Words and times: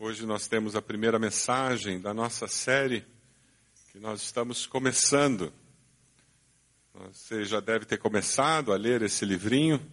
Hoje 0.00 0.24
nós 0.24 0.46
temos 0.46 0.76
a 0.76 0.80
primeira 0.80 1.18
mensagem 1.18 2.00
da 2.00 2.14
nossa 2.14 2.46
série 2.46 3.04
que 3.90 3.98
nós 3.98 4.22
estamos 4.22 4.64
começando. 4.64 5.52
Você 6.94 7.44
já 7.44 7.58
deve 7.58 7.84
ter 7.84 7.98
começado 7.98 8.72
a 8.72 8.76
ler 8.76 9.02
esse 9.02 9.24
livrinho. 9.24 9.84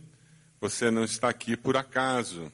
Você 0.61 0.91
não 0.91 1.03
está 1.03 1.27
aqui 1.27 1.57
por 1.57 1.75
acaso. 1.75 2.53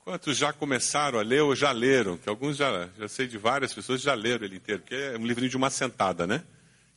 Quantos 0.00 0.36
já 0.36 0.52
começaram 0.52 1.20
a 1.20 1.22
ler 1.22 1.42
ou 1.42 1.54
já 1.54 1.70
leram? 1.70 2.18
Que 2.18 2.28
alguns 2.28 2.56
já, 2.56 2.88
já 2.98 3.06
sei 3.06 3.28
de 3.28 3.38
várias 3.38 3.72
pessoas 3.72 4.02
já 4.02 4.14
leram 4.14 4.44
ele 4.44 4.56
inteiro, 4.56 4.82
porque 4.82 4.96
é 4.96 5.16
um 5.16 5.24
livrinho 5.24 5.48
de 5.48 5.56
uma 5.56 5.70
sentada, 5.70 6.26
né? 6.26 6.42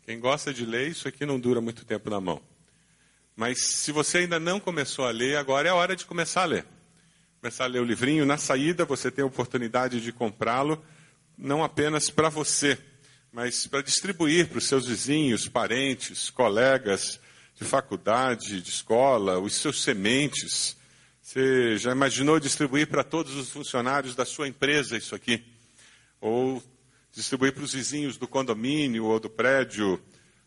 Quem 0.01 0.19
gosta 0.19 0.51
de 0.51 0.65
ler, 0.65 0.89
isso 0.89 1.07
aqui 1.07 1.23
não 1.23 1.39
dura 1.39 1.61
muito 1.61 1.85
tempo 1.85 2.09
na 2.09 2.19
mão. 2.19 2.41
Mas 3.35 3.61
se 3.61 3.91
você 3.91 4.17
ainda 4.17 4.39
não 4.39 4.59
começou 4.59 5.05
a 5.05 5.11
ler, 5.11 5.37
agora 5.37 5.67
é 5.67 5.71
a 5.71 5.75
hora 5.75 5.95
de 5.95 6.03
começar 6.03 6.41
a 6.41 6.45
ler 6.45 6.76
começar 7.39 7.65
a 7.65 7.67
ler 7.67 7.81
o 7.81 7.85
livrinho. 7.85 8.25
Na 8.25 8.37
saída, 8.37 8.83
você 8.83 9.11
tem 9.11 9.23
a 9.23 9.27
oportunidade 9.27 10.01
de 10.01 10.11
comprá-lo, 10.11 10.83
não 11.37 11.63
apenas 11.63 12.09
para 12.09 12.29
você, 12.29 12.77
mas 13.31 13.67
para 13.67 13.81
distribuir 13.81 14.47
para 14.47 14.57
os 14.57 14.65
seus 14.65 14.87
vizinhos, 14.87 15.47
parentes, 15.47 16.31
colegas 16.31 17.19
de 17.53 17.63
faculdade, 17.63 18.61
de 18.61 18.69
escola, 18.69 19.39
os 19.39 19.53
seus 19.53 19.83
sementes. 19.83 20.75
Você 21.21 21.77
já 21.77 21.91
imaginou 21.91 22.39
distribuir 22.39 22.87
para 22.87 23.03
todos 23.03 23.35
os 23.35 23.51
funcionários 23.51 24.15
da 24.15 24.25
sua 24.25 24.47
empresa 24.47 24.97
isso 24.97 25.13
aqui? 25.13 25.43
Ou 26.19 26.63
distribuir 27.11 27.53
para 27.53 27.63
os 27.63 27.73
vizinhos 27.73 28.17
do 28.17 28.27
condomínio 28.27 29.05
ou 29.05 29.19
do 29.19 29.29
prédio? 29.29 30.01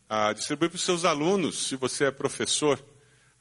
Ah, 0.09 0.33
distribuir 0.33 0.71
para 0.71 0.77
os 0.77 0.85
seus 0.85 1.05
alunos, 1.05 1.69
se 1.69 1.77
você 1.77 2.07
é 2.07 2.11
professor. 2.11 2.83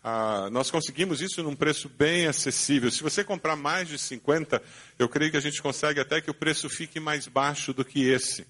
Ah, 0.02 0.49
nós 0.49 0.71
conseguimos 0.71 1.21
isso 1.21 1.44
num 1.44 1.55
preço 1.55 1.89
bem 1.89 2.26
acessível. 2.26 2.89
Se 2.89 3.03
você 3.03 3.23
comprar 3.23 3.55
mais 3.55 3.88
de 3.88 3.98
50, 3.98 4.62
eu 4.98 5.09
creio 5.09 5.31
que 5.31 5.38
a 5.38 5.41
gente 5.41 5.62
consegue 5.62 5.99
até 5.99 6.22
que 6.22 6.31
o 6.31 6.34
preço 6.34 6.70
fique 6.70 6.99
mais 6.99 7.27
baixo 7.27 7.73
do 7.73 7.84
que 7.84 8.08
esse. 8.08 8.47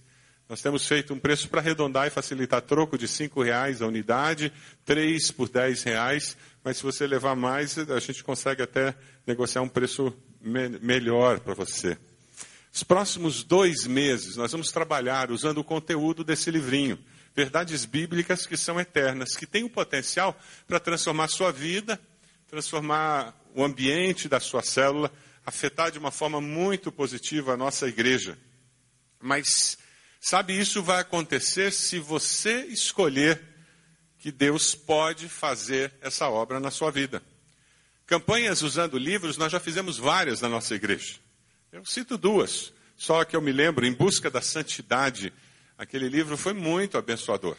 Nós 0.48 0.62
temos 0.62 0.88
feito 0.88 1.14
um 1.14 1.20
preço 1.20 1.48
para 1.50 1.62
arredondar 1.62 2.08
e 2.08 2.12
facilitar 2.12 2.62
troco 2.62 2.98
de 2.98 3.06
R$ 3.06 3.30
reais 3.44 3.82
a 3.82 3.88
unidade, 3.88 4.52
três 4.84 5.32
por 5.32 5.48
R$ 5.48 5.74
reais, 5.86 6.38
mas 6.64 6.78
se 6.78 6.84
você 6.84 7.06
levar 7.06 7.36
mais, 7.36 7.78
a 7.78 8.00
gente 8.00 8.24
consegue 8.24 8.62
até 8.62 8.96
negociar 9.26 9.62
um 9.62 9.70
preço 9.70 10.14
me 10.42 10.70
melhor 10.80 11.40
para 11.40 11.54
você. 11.54 11.98
Os 12.72 12.84
próximos 12.84 13.44
dois 13.44 13.88
meses 13.88 14.36
nós 14.38 14.52
vamos 14.52 14.72
trabalhar 14.72 15.32
usando 15.32 15.60
o 15.60 15.64
conteúdo 15.64 16.24
desse 16.24 16.52
livrinho 16.52 16.98
verdades 17.36 17.86
bíblicas 17.86 18.46
que 18.46 18.58
são 18.58 18.80
eternas, 18.80 19.36
que 19.36 19.46
têm 19.46 19.64
o 19.64 19.70
potencial 19.70 20.40
para 20.68 20.80
transformar 20.80 21.26
a 21.26 21.30
sua 21.30 21.52
vida, 21.52 22.00
transformar 22.48 23.34
o 23.56 23.64
ambiente 23.64 24.28
da 24.28 24.40
sua 24.40 24.62
célula, 24.62 25.12
afetar 25.46 25.92
de 25.92 26.00
uma 26.00 26.12
forma 26.12 26.40
muito 26.40 26.92
positiva 26.92 27.54
a 27.54 27.58
nossa 27.58 27.88
igreja. 27.88 28.38
Mas, 29.20 29.78
sabe, 30.20 30.58
isso 30.58 30.82
vai 30.82 31.02
acontecer 31.02 31.72
se 31.72 32.00
você 32.00 32.66
escolher 32.66 33.42
que 34.20 34.32
Deus 34.32 34.76
pode 34.76 35.30
fazer 35.30 35.94
essa 36.02 36.30
obra 36.30 36.60
na 36.60 36.72
sua 36.72 36.92
vida. 36.92 37.24
Campanhas 38.06 38.62
usando 38.62 38.98
livros, 38.98 39.38
nós 39.38 39.52
já 39.52 39.60
fizemos 39.60 39.98
várias 39.98 40.42
na 40.42 40.50
nossa 40.50 40.76
igreja. 40.76 41.16
Eu 41.72 41.86
cito 41.86 42.18
duas, 42.18 42.74
só 42.98 43.24
que 43.24 43.36
eu 43.36 43.42
me 43.42 43.52
lembro, 43.52 43.86
Em 43.86 43.94
Busca 43.94 44.30
da 44.30 44.42
Santidade, 44.42 45.32
Aquele 45.80 46.10
livro 46.10 46.36
foi 46.36 46.52
muito 46.52 46.98
abençoador. 46.98 47.56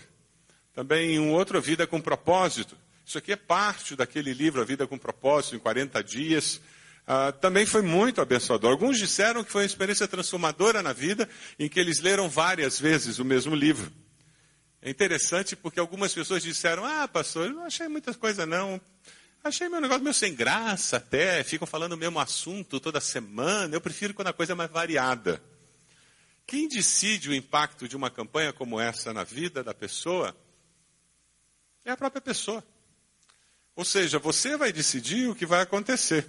Também 0.75 1.19
um 1.19 1.33
outro, 1.33 1.59
Vida 1.59 1.87
com 1.87 1.99
Propósito. 1.99 2.77
Isso 3.05 3.17
aqui 3.17 3.33
é 3.33 3.37
parte 3.37 3.97
daquele 3.97 4.35
livro, 4.35 4.61
A 4.61 4.65
Vida 4.65 4.87
com 4.87 4.99
Propósito, 4.99 5.57
em 5.57 5.59
40 5.59 6.05
dias. 6.05 6.61
Uh, 7.09 7.33
também 7.41 7.65
foi 7.65 7.81
muito 7.81 8.21
abençoador. 8.21 8.73
Alguns 8.73 8.99
disseram 8.99 9.43
que 9.43 9.51
foi 9.51 9.63
uma 9.63 9.67
experiência 9.67 10.07
transformadora 10.07 10.83
na 10.83 10.93
vida, 10.93 11.27
em 11.59 11.67
que 11.67 11.81
eles 11.81 12.01
leram 12.01 12.29
várias 12.29 12.79
vezes 12.79 13.19
o 13.19 13.25
mesmo 13.25 13.55
livro. 13.55 13.91
É 14.83 14.91
interessante 14.91 15.57
porque 15.57 15.81
algumas 15.81 16.13
pessoas 16.13 16.43
disseram: 16.43 16.85
Ah, 16.85 17.09
pastor, 17.09 17.47
eu 17.47 17.55
não 17.55 17.65
achei 17.65 17.89
muita 17.89 18.13
coisa 18.13 18.45
não. 18.45 18.79
Achei 19.43 19.67
meu 19.71 19.81
negócio 19.81 20.03
meio 20.03 20.13
sem 20.13 20.35
graça 20.35 20.99
até, 20.99 21.43
ficam 21.43 21.67
falando 21.67 21.95
o 21.95 21.97
mesmo 21.97 22.21
assunto 22.21 22.79
toda 22.79 23.01
semana. 23.01 23.75
Eu 23.75 23.81
prefiro 23.81 24.13
quando 24.13 24.29
a 24.29 24.35
coisa 24.35 24.53
é 24.53 24.55
mais 24.55 24.71
variada. 24.71 25.43
Quem 26.51 26.67
decide 26.67 27.31
o 27.31 27.33
impacto 27.35 27.87
de 27.87 27.97
uma 27.97 28.11
campanha 28.11 28.53
como 28.53 28.81
essa 28.81 29.15
na 29.15 29.23
vida 29.23 29.63
da 29.63 29.73
pessoa 29.73 30.37
é 31.85 31.93
a 31.93 31.97
própria 31.97 32.21
pessoa. 32.21 32.65
Ou 33.77 33.85
seja, 33.85 34.19
você 34.19 34.57
vai 34.57 34.73
decidir 34.73 35.29
o 35.29 35.35
que 35.37 35.47
vai 35.47 35.61
acontecer. 35.61 36.27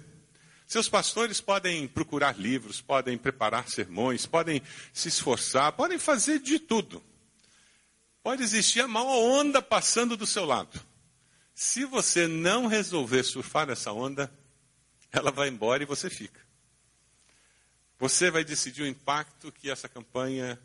Seus 0.64 0.88
pastores 0.88 1.40
podem 1.40 1.88
procurar 1.88 2.38
livros, 2.38 2.80
podem 2.80 3.18
preparar 3.18 3.68
sermões, 3.68 4.24
podem 4.24 4.62
se 4.92 5.08
esforçar, 5.08 5.72
podem 5.72 5.98
fazer 5.98 6.38
de 6.38 6.60
tudo. 6.60 7.02
Pode 8.22 8.44
existir 8.44 8.80
a 8.82 8.86
maior 8.86 9.18
onda 9.40 9.60
passando 9.60 10.16
do 10.16 10.24
seu 10.24 10.44
lado. 10.44 10.80
Se 11.52 11.84
você 11.84 12.28
não 12.28 12.68
resolver 12.68 13.24
surfar 13.24 13.66
nessa 13.66 13.90
onda, 13.90 14.32
ela 15.10 15.32
vai 15.32 15.48
embora 15.48 15.82
e 15.82 15.86
você 15.86 16.08
fica. 16.08 16.51
Você 18.02 18.32
vai 18.32 18.42
decidir 18.42 18.82
o 18.82 18.86
impacto 18.88 19.52
que 19.52 19.70
essa 19.70 19.88
campanha 19.88 20.58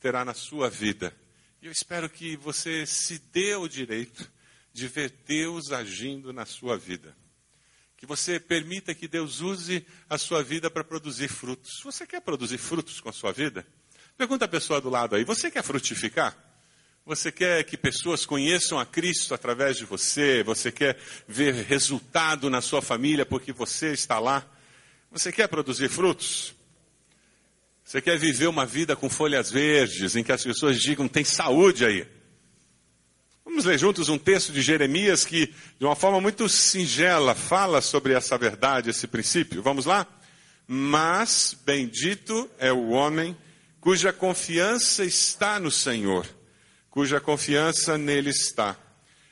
terá 0.00 0.24
na 0.24 0.32
sua 0.32 0.70
vida. 0.70 1.14
E 1.60 1.66
eu 1.66 1.70
espero 1.70 2.08
que 2.08 2.34
você 2.34 2.86
se 2.86 3.18
dê 3.30 3.54
o 3.54 3.68
direito 3.68 4.26
de 4.72 4.88
ver 4.88 5.12
Deus 5.26 5.70
agindo 5.70 6.32
na 6.32 6.46
sua 6.46 6.78
vida. 6.78 7.14
Que 7.94 8.06
você 8.06 8.40
permita 8.40 8.94
que 8.94 9.06
Deus 9.06 9.42
use 9.42 9.86
a 10.08 10.16
sua 10.16 10.42
vida 10.42 10.70
para 10.70 10.82
produzir 10.82 11.28
frutos. 11.28 11.78
Você 11.84 12.06
quer 12.06 12.22
produzir 12.22 12.56
frutos 12.56 13.02
com 13.02 13.10
a 13.10 13.12
sua 13.12 13.32
vida? 13.32 13.66
Pergunta 14.16 14.46
a 14.46 14.48
pessoa 14.48 14.80
do 14.80 14.88
lado 14.88 15.14
aí: 15.14 15.24
você 15.24 15.50
quer 15.50 15.62
frutificar? 15.62 16.34
Você 17.04 17.30
quer 17.30 17.64
que 17.64 17.76
pessoas 17.76 18.24
conheçam 18.24 18.80
a 18.80 18.86
Cristo 18.86 19.34
através 19.34 19.76
de 19.76 19.84
você? 19.84 20.42
Você 20.42 20.72
quer 20.72 20.98
ver 21.28 21.52
resultado 21.52 22.48
na 22.48 22.62
sua 22.62 22.80
família 22.80 23.26
porque 23.26 23.52
você 23.52 23.92
está 23.92 24.18
lá? 24.18 24.50
Você 25.10 25.30
quer 25.30 25.48
produzir 25.48 25.90
frutos? 25.90 26.61
Você 27.84 28.00
quer 28.00 28.18
viver 28.18 28.46
uma 28.46 28.64
vida 28.64 28.94
com 28.94 29.10
folhas 29.10 29.50
verdes, 29.50 30.16
em 30.16 30.22
que 30.22 30.32
as 30.32 30.42
pessoas 30.42 30.78
digam, 30.78 31.08
tem 31.08 31.24
saúde 31.24 31.84
aí. 31.84 32.06
Vamos 33.44 33.64
ler 33.64 33.78
juntos 33.78 34.08
um 34.08 34.16
texto 34.16 34.52
de 34.52 34.62
Jeremias 34.62 35.24
que, 35.24 35.52
de 35.78 35.84
uma 35.84 35.96
forma 35.96 36.20
muito 36.20 36.48
singela, 36.48 37.34
fala 37.34 37.80
sobre 37.80 38.14
essa 38.14 38.38
verdade, 38.38 38.90
esse 38.90 39.06
princípio. 39.06 39.62
Vamos 39.62 39.84
lá? 39.84 40.06
Mas 40.66 41.56
bendito 41.66 42.48
é 42.58 42.72
o 42.72 42.90
homem 42.90 43.36
cuja 43.80 44.12
confiança 44.12 45.04
está 45.04 45.58
no 45.58 45.72
Senhor, 45.72 46.24
cuja 46.88 47.20
confiança 47.20 47.98
nele 47.98 48.30
está. 48.30 48.76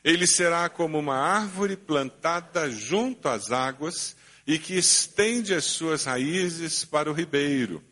Ele 0.03 0.27
será 0.27 0.69
como 0.69 0.99
uma 0.99 1.17
árvore 1.17 1.77
plantada 1.77 2.69
junto 2.69 3.29
às 3.29 3.53
águas 3.53 4.17
e 4.45 4.59
que 4.59 4.77
estende 4.77 5.55
as 5.55 5.65
suas 5.65 6.05
raízes 6.05 6.85
para 6.85 7.09
o 7.09 7.15
ribeiro 7.15 7.83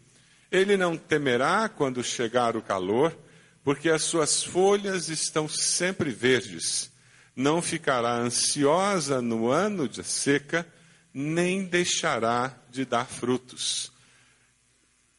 ele 0.50 0.76
não 0.76 0.97
temerá 0.97 1.69
quando 1.69 2.03
chegar 2.03 2.56
o 2.56 2.62
calor, 2.62 3.16
porque 3.62 3.91
as 3.91 4.03
suas 4.03 4.42
folhas 4.42 5.09
estão 5.09 5.48
sempre 5.48 6.10
verdes. 6.10 6.91
Não 7.36 7.60
ficará 7.60 8.14
ansiosa 8.14 9.20
no 9.20 9.48
ano 9.48 9.88
de 9.88 10.03
seca, 10.03 10.66
nem 11.12 11.64
deixará 11.64 12.56
de 12.70 12.84
dar 12.84 13.06
frutos. 13.06 13.92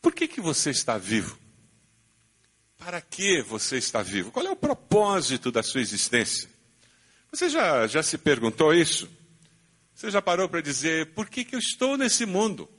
Por 0.01 0.13
que, 0.13 0.27
que 0.27 0.41
você 0.41 0.69
está 0.69 0.97
vivo? 0.97 1.37
Para 2.77 3.01
que 3.01 3.41
você 3.41 3.77
está 3.77 4.01
vivo? 4.01 4.31
Qual 4.31 4.45
é 4.45 4.51
o 4.51 4.55
propósito 4.55 5.51
da 5.51 5.61
sua 5.61 5.81
existência? 5.81 6.49
Você 7.31 7.49
já, 7.49 7.85
já 7.85 8.01
se 8.01 8.17
perguntou 8.17 8.73
isso? 8.73 9.09
Você 9.93 10.09
já 10.09 10.21
parou 10.21 10.47
para 10.47 10.61
dizer, 10.61 11.13
por 11.13 11.29
que, 11.29 11.43
que 11.43 11.55
eu 11.55 11.59
estou 11.59 11.97
nesse 11.97 12.25
mundo? 12.25 12.69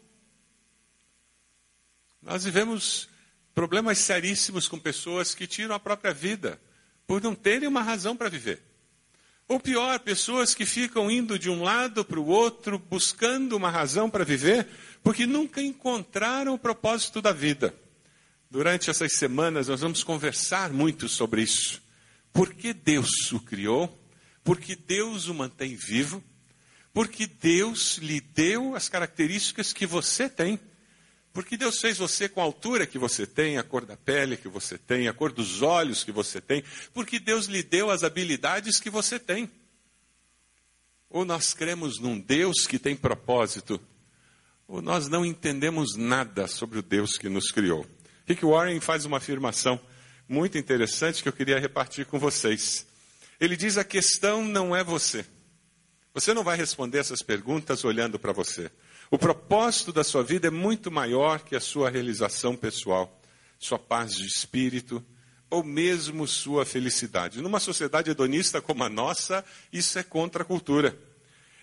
Nós 2.22 2.44
vivemos 2.44 3.08
problemas 3.54 3.98
seríssimos 3.98 4.68
com 4.68 4.78
pessoas 4.78 5.34
que 5.34 5.46
tiram 5.46 5.74
a 5.74 5.80
própria 5.80 6.12
vida 6.12 6.60
por 7.06 7.22
não 7.22 7.34
terem 7.34 7.68
uma 7.68 7.82
razão 7.82 8.16
para 8.16 8.28
viver. 8.28 8.62
Ou 9.48 9.58
pior, 9.58 9.98
pessoas 9.98 10.54
que 10.54 10.64
ficam 10.64 11.10
indo 11.10 11.36
de 11.36 11.50
um 11.50 11.62
lado 11.62 12.04
para 12.04 12.20
o 12.20 12.26
outro 12.26 12.78
buscando 12.78 13.56
uma 13.56 13.68
razão 13.68 14.08
para 14.08 14.24
viver 14.24 14.68
porque 15.02 15.26
nunca 15.26 15.60
encontraram 15.60 16.54
o 16.54 16.58
propósito 16.58 17.20
da 17.20 17.32
vida. 17.32 17.74
Durante 18.48 18.90
essas 18.90 19.14
semanas 19.14 19.66
nós 19.66 19.80
vamos 19.80 20.04
conversar 20.04 20.72
muito 20.72 21.08
sobre 21.08 21.42
isso. 21.42 21.82
Por 22.32 22.54
que 22.54 22.72
Deus 22.72 23.32
o 23.32 23.40
criou? 23.40 23.98
Por 24.44 24.60
que 24.60 24.76
Deus 24.76 25.26
o 25.26 25.34
mantém 25.34 25.74
vivo? 25.74 26.22
Porque 26.92 27.26
Deus 27.26 27.98
lhe 27.98 28.20
deu 28.20 28.74
as 28.76 28.88
características 28.88 29.72
que 29.72 29.86
você 29.86 30.28
tem. 30.28 30.60
Porque 31.40 31.56
Deus 31.56 31.80
fez 31.80 31.96
você 31.96 32.28
com 32.28 32.42
a 32.42 32.44
altura 32.44 32.86
que 32.86 32.98
você 32.98 33.26
tem, 33.26 33.56
a 33.56 33.62
cor 33.62 33.86
da 33.86 33.96
pele 33.96 34.36
que 34.36 34.46
você 34.46 34.76
tem, 34.76 35.08
a 35.08 35.12
cor 35.14 35.32
dos 35.32 35.62
olhos 35.62 36.04
que 36.04 36.12
você 36.12 36.38
tem, 36.38 36.62
porque 36.92 37.18
Deus 37.18 37.46
lhe 37.46 37.62
deu 37.62 37.90
as 37.90 38.02
habilidades 38.02 38.78
que 38.78 38.90
você 38.90 39.18
tem. 39.18 39.50
Ou 41.08 41.24
nós 41.24 41.54
cremos 41.54 41.98
num 41.98 42.20
Deus 42.20 42.66
que 42.66 42.78
tem 42.78 42.94
propósito, 42.94 43.80
ou 44.68 44.82
nós 44.82 45.08
não 45.08 45.24
entendemos 45.24 45.96
nada 45.96 46.46
sobre 46.46 46.78
o 46.78 46.82
Deus 46.82 47.16
que 47.16 47.30
nos 47.30 47.50
criou. 47.50 47.86
Rick 48.26 48.44
Warren 48.44 48.78
faz 48.78 49.06
uma 49.06 49.16
afirmação 49.16 49.80
muito 50.28 50.58
interessante 50.58 51.22
que 51.22 51.28
eu 51.30 51.32
queria 51.32 51.58
repartir 51.58 52.04
com 52.04 52.18
vocês. 52.18 52.86
Ele 53.40 53.56
diz: 53.56 53.78
a 53.78 53.84
questão 53.84 54.44
não 54.44 54.76
é 54.76 54.84
você. 54.84 55.24
Você 56.12 56.34
não 56.34 56.44
vai 56.44 56.58
responder 56.58 56.98
essas 56.98 57.22
perguntas 57.22 57.82
olhando 57.82 58.18
para 58.18 58.30
você. 58.30 58.70
O 59.12 59.18
propósito 59.18 59.92
da 59.92 60.04
sua 60.04 60.22
vida 60.22 60.46
é 60.46 60.50
muito 60.50 60.88
maior 60.88 61.40
que 61.40 61.56
a 61.56 61.60
sua 61.60 61.90
realização 61.90 62.54
pessoal, 62.54 63.20
sua 63.58 63.76
paz 63.76 64.14
de 64.14 64.24
espírito 64.24 65.04
ou 65.50 65.64
mesmo 65.64 66.28
sua 66.28 66.64
felicidade. 66.64 67.42
Numa 67.42 67.58
sociedade 67.58 68.08
hedonista 68.08 68.60
como 68.60 68.84
a 68.84 68.88
nossa, 68.88 69.44
isso 69.72 69.98
é 69.98 70.04
contra 70.04 70.44
a 70.44 70.46
cultura. 70.46 70.96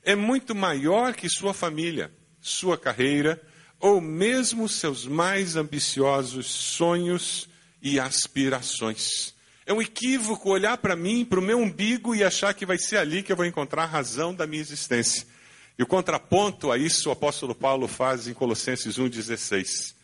É 0.04 0.14
muito 0.14 0.54
maior 0.54 1.14
que 1.14 1.30
sua 1.30 1.54
família, 1.54 2.12
sua 2.42 2.78
carreira 2.78 3.42
ou 3.80 4.02
mesmo 4.02 4.68
seus 4.68 5.06
mais 5.06 5.56
ambiciosos 5.56 6.48
sonhos 6.48 7.48
e 7.82 7.98
aspirações. 7.98 9.34
É 9.66 9.72
um 9.72 9.82
equívoco 9.82 10.50
olhar 10.50 10.78
para 10.80 10.98
mim, 10.98 11.24
para 11.24 11.40
o 11.40 11.44
meu 11.44 11.60
umbigo 11.60 12.14
e 12.14 12.26
achar 12.26 12.54
que 12.54 12.66
vai 12.66 12.78
ser 12.78 12.98
ali 12.98 13.24
que 13.24 13.32
eu 13.32 13.38
vou 13.38 13.46
encontrar 13.46 13.84
a 13.84 13.88
razão 13.88 14.36
da 14.36 14.46
minha 14.46 14.62
existência. 14.62 15.37
E 15.78 15.84
o 15.84 15.88
contraponto 15.88 16.72
a 16.72 16.78
isso 16.78 17.10
o 17.10 17.12
apóstolo 17.12 17.54
Paulo 17.54 17.88
faz 17.88 18.28
em 18.28 18.34
Colossenses 18.34 18.98
1,16. 18.98 19.96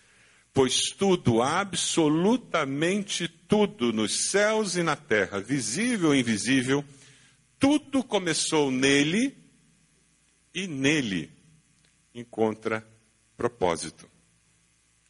Pois 0.54 0.92
tudo, 0.92 1.42
absolutamente 1.42 3.28
tudo, 3.28 3.92
nos 3.92 4.30
céus 4.30 4.76
e 4.76 4.84
na 4.84 4.96
terra, 4.96 5.40
visível 5.40 6.14
e 6.14 6.20
invisível, 6.20 6.86
tudo 7.58 8.04
começou 8.04 8.70
nele 8.70 9.36
e 10.54 10.68
nele 10.68 11.32
encontra 12.14 12.88
propósito. 13.36 14.08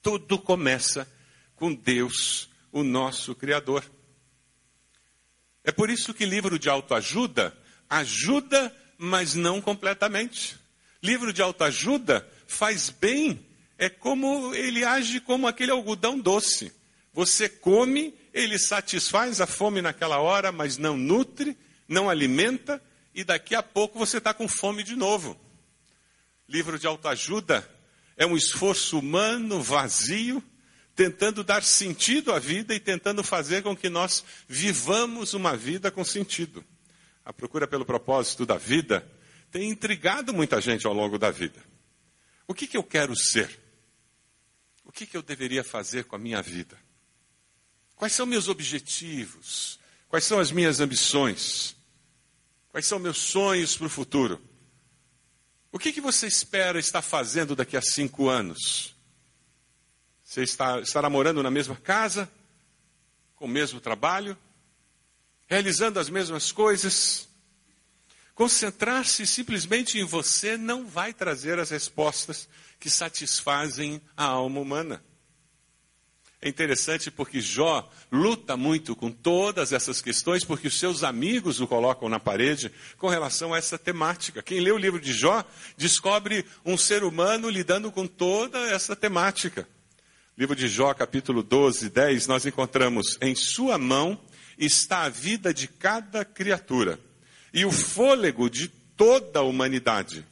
Tudo 0.01 0.39
começa 0.39 1.05
com 1.55 1.73
Deus, 1.73 2.49
o 2.71 2.83
nosso 2.83 3.35
Criador. 3.35 3.83
É 5.61 5.71
por 5.71 5.89
isso 5.89 6.13
que 6.13 6.25
livro 6.25 6.57
de 6.57 6.69
autoajuda 6.69 7.53
ajuda, 7.89 8.75
mas 9.05 9.35
não 9.35 9.59
completamente. 9.59 10.57
Livro 11.01 11.33
de 11.33 11.41
autoajuda 11.41 12.25
faz 12.47 12.89
bem, 12.89 13.45
é 13.77 13.89
como 13.89 14.55
ele 14.55 14.85
age 14.85 15.19
como 15.19 15.45
aquele 15.45 15.71
algodão 15.71 16.17
doce. 16.17 16.71
Você 17.13 17.49
come, 17.49 18.15
ele 18.33 18.57
satisfaz 18.57 19.41
a 19.41 19.45
fome 19.45 19.81
naquela 19.81 20.19
hora, 20.19 20.53
mas 20.53 20.77
não 20.77 20.95
nutre, 20.95 21.57
não 21.85 22.09
alimenta, 22.09 22.81
e 23.13 23.25
daqui 23.25 23.53
a 23.53 23.61
pouco 23.61 23.99
você 23.99 24.19
está 24.19 24.33
com 24.33 24.47
fome 24.47 24.83
de 24.83 24.95
novo. 24.95 25.37
Livro 26.47 26.79
de 26.79 26.87
autoajuda 26.87 27.69
é 28.15 28.25
um 28.25 28.37
esforço 28.37 28.97
humano 28.97 29.61
vazio, 29.61 30.41
tentando 30.95 31.43
dar 31.43 31.61
sentido 31.61 32.31
à 32.31 32.39
vida 32.39 32.73
e 32.73 32.79
tentando 32.79 33.21
fazer 33.21 33.63
com 33.63 33.75
que 33.75 33.89
nós 33.89 34.23
vivamos 34.47 35.33
uma 35.33 35.57
vida 35.57 35.91
com 35.91 36.05
sentido. 36.05 36.63
A 37.25 37.31
procura 37.31 37.67
pelo 37.67 37.85
propósito 37.85 38.45
da 38.45 38.57
vida 38.57 39.09
tem 39.51 39.69
intrigado 39.69 40.33
muita 40.33 40.59
gente 40.59 40.85
ao 40.85 40.93
longo 40.93 41.17
da 41.17 41.31
vida. 41.31 41.63
O 42.47 42.53
que, 42.53 42.67
que 42.67 42.75
eu 42.75 42.83
quero 42.83 43.15
ser? 43.15 43.59
O 44.83 44.91
que, 44.91 45.05
que 45.05 45.15
eu 45.15 45.21
deveria 45.21 45.63
fazer 45.63 46.05
com 46.05 46.15
a 46.15 46.19
minha 46.19 46.41
vida? 46.41 46.77
Quais 47.95 48.13
são 48.13 48.25
meus 48.25 48.47
objetivos? 48.47 49.79
Quais 50.09 50.25
são 50.25 50.39
as 50.39 50.51
minhas 50.51 50.79
ambições? 50.79 51.75
Quais 52.69 52.85
são 52.85 52.99
meus 52.99 53.17
sonhos 53.17 53.77
para 53.77 53.87
o 53.87 53.89
futuro? 53.89 54.41
O 55.71 55.79
que, 55.79 55.93
que 55.93 56.01
você 56.01 56.27
espera 56.27 56.77
estar 56.77 57.01
fazendo 57.01 57.55
daqui 57.55 57.77
a 57.77 57.81
cinco 57.81 58.29
anos? 58.29 58.95
Você 60.23 60.43
está, 60.43 60.79
estará 60.81 61.09
morando 61.09 61.41
na 61.41 61.51
mesma 61.51 61.75
casa, 61.75 62.31
com 63.35 63.45
o 63.45 63.47
mesmo 63.47 63.79
trabalho, 63.79 64.37
realizando 65.47 65.99
as 65.99 66.09
mesmas 66.09 66.51
coisas? 66.51 67.27
Concentrar-se 68.35 69.27
simplesmente 69.27 69.99
em 69.99 70.05
você 70.05 70.57
não 70.57 70.87
vai 70.87 71.13
trazer 71.13 71.59
as 71.59 71.69
respostas 71.69 72.49
que 72.79 72.89
satisfazem 72.89 74.01
a 74.17 74.25
alma 74.25 74.59
humana. 74.59 75.03
É 76.41 76.49
interessante 76.49 77.09
porque 77.09 77.39
Jó 77.39 77.89
luta 78.11 78.57
muito 78.57 78.97
com 78.97 79.09
todas 79.09 79.71
essas 79.71 80.01
questões, 80.01 80.43
porque 80.43 80.67
os 80.67 80.77
seus 80.77 81.01
amigos 81.01 81.61
o 81.61 81.67
colocam 81.67 82.09
na 82.09 82.19
parede 82.19 82.69
com 82.97 83.07
relação 83.07 83.53
a 83.53 83.57
essa 83.57 83.77
temática. 83.77 84.43
Quem 84.43 84.59
lê 84.59 84.69
o 84.69 84.77
livro 84.77 84.99
de 84.99 85.13
Jó 85.13 85.45
descobre 85.77 86.45
um 86.65 86.77
ser 86.77 87.05
humano 87.05 87.49
lidando 87.49 87.89
com 87.93 88.05
toda 88.05 88.59
essa 88.69 88.93
temática. 88.93 89.65
Livro 90.37 90.53
de 90.53 90.67
Jó, 90.67 90.93
capítulo 90.93 91.41
12, 91.41 91.89
10, 91.89 92.27
nós 92.27 92.45
encontramos: 92.45 93.17
Em 93.21 93.35
sua 93.35 93.77
mão 93.77 94.19
está 94.57 95.03
a 95.03 95.09
vida 95.09 95.53
de 95.53 95.67
cada 95.67 96.23
criatura 96.23 96.99
e 97.53 97.65
o 97.65 97.71
fôlego 97.71 98.49
de 98.49 98.67
toda 98.67 99.39
a 99.39 99.43
humanidade. 99.43 100.25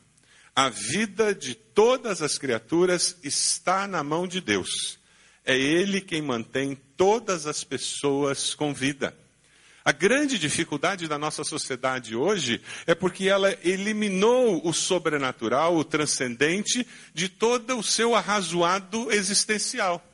A 0.55 0.69
vida 0.69 1.33
de 1.33 1.55
todas 1.55 2.21
as 2.21 2.37
criaturas 2.37 3.17
está 3.23 3.87
na 3.87 4.03
mão 4.03 4.27
de 4.27 4.41
Deus. 4.41 4.99
É 5.45 5.57
Ele 5.57 6.01
quem 6.01 6.21
mantém 6.21 6.77
todas 6.97 7.47
as 7.47 7.63
pessoas 7.63 8.53
com 8.53 8.73
vida. 8.73 9.15
A 9.83 9.91
grande 9.91 10.37
dificuldade 10.37 11.07
da 11.07 11.17
nossa 11.17 11.43
sociedade 11.43 12.15
hoje 12.15 12.61
é 12.85 12.93
porque 12.93 13.27
ela 13.27 13.57
eliminou 13.63 14.61
o 14.63 14.71
sobrenatural, 14.71 15.75
o 15.75 15.83
transcendente, 15.83 16.85
de 17.13 17.27
todo 17.27 17.79
o 17.79 17.83
seu 17.83 18.13
arrazoado 18.13 19.11
existencial. 19.11 20.05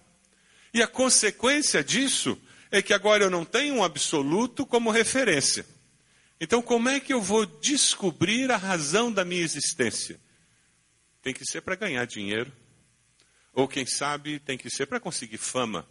E 0.74 0.82
a 0.82 0.88
consequência 0.88 1.84
disso 1.84 2.40
é 2.72 2.82
que 2.82 2.94
agora 2.94 3.24
eu 3.24 3.30
não 3.30 3.46
tenho 3.46 3.76
um 3.76 3.84
absoluto 3.84 4.66
como 4.66 4.92
referência. 4.92 5.66
Então, 6.40 6.62
como 6.62 6.90
é 6.90 7.00
que 7.00 7.14
eu 7.14 7.22
vou 7.22 7.46
descobrir 7.46 8.52
a 8.52 8.58
razão 8.58 9.12
da 9.12 9.26
minha 9.26 9.42
existência? 9.42 10.20
Tem 11.22 11.34
que 11.34 11.46
ser 11.46 11.62
para 11.62 11.76
ganhar 11.76 12.06
dinheiro, 12.06 12.52
ou 13.54 13.68
quem 13.68 13.86
sabe 13.86 14.40
tem 14.40 14.58
que 14.58 14.70
ser 14.70 14.86
para 14.86 15.00
conseguir 15.00 15.40
fama. 15.40 15.88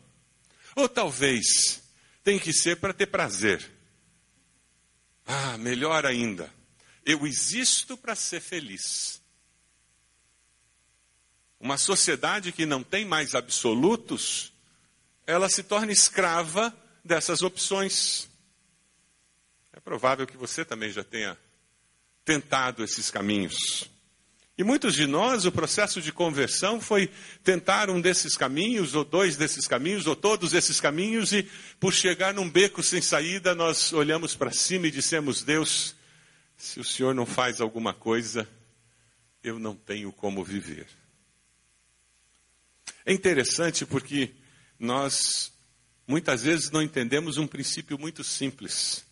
Ou 0.76 0.88
talvez 0.88 1.82
tem 2.22 2.38
que 2.38 2.52
ser 2.52 2.76
para 2.76 2.92
ter 2.92 3.06
prazer. 3.06 3.68
Ah, 5.26 5.58
melhor 5.58 6.06
ainda, 6.06 6.52
eu 7.04 7.26
existo 7.26 7.96
para 7.96 8.14
ser 8.14 8.40
feliz. 8.40 9.20
Uma 11.58 11.78
sociedade 11.78 12.52
que 12.52 12.64
não 12.64 12.84
tem 12.84 13.04
mais 13.04 13.34
absolutos, 13.34 14.52
ela 15.26 15.48
se 15.48 15.62
torna 15.62 15.92
escrava 15.92 16.74
dessas 17.04 17.42
opções. 17.42 18.28
É 19.72 19.80
provável 19.80 20.26
que 20.26 20.36
você 20.36 20.64
também 20.64 20.90
já 20.90 21.02
tenha 21.02 21.36
tentado 22.24 22.84
esses 22.84 23.10
caminhos. 23.10 23.90
E 24.58 24.64
muitos 24.64 24.94
de 24.94 25.06
nós, 25.06 25.44
o 25.44 25.52
processo 25.52 26.00
de 26.00 26.10
conversão 26.10 26.80
foi 26.80 27.10
tentar 27.44 27.90
um 27.90 28.00
desses 28.00 28.36
caminhos, 28.38 28.94
ou 28.94 29.04
dois 29.04 29.36
desses 29.36 29.68
caminhos, 29.68 30.06
ou 30.06 30.16
todos 30.16 30.54
esses 30.54 30.80
caminhos, 30.80 31.32
e 31.32 31.42
por 31.78 31.92
chegar 31.92 32.32
num 32.32 32.48
beco 32.48 32.82
sem 32.82 33.02
saída, 33.02 33.54
nós 33.54 33.92
olhamos 33.92 34.34
para 34.34 34.50
cima 34.50 34.86
e 34.86 34.90
dissemos: 34.90 35.42
Deus, 35.42 35.94
se 36.56 36.80
o 36.80 36.84
Senhor 36.84 37.14
não 37.14 37.26
faz 37.26 37.60
alguma 37.60 37.92
coisa, 37.92 38.48
eu 39.44 39.58
não 39.58 39.76
tenho 39.76 40.10
como 40.10 40.42
viver. 40.42 40.86
É 43.04 43.12
interessante 43.12 43.84
porque 43.84 44.32
nós 44.78 45.52
muitas 46.06 46.42
vezes 46.42 46.70
não 46.70 46.82
entendemos 46.82 47.38
um 47.38 47.46
princípio 47.46 47.98
muito 47.98 48.22
simples. 48.22 49.04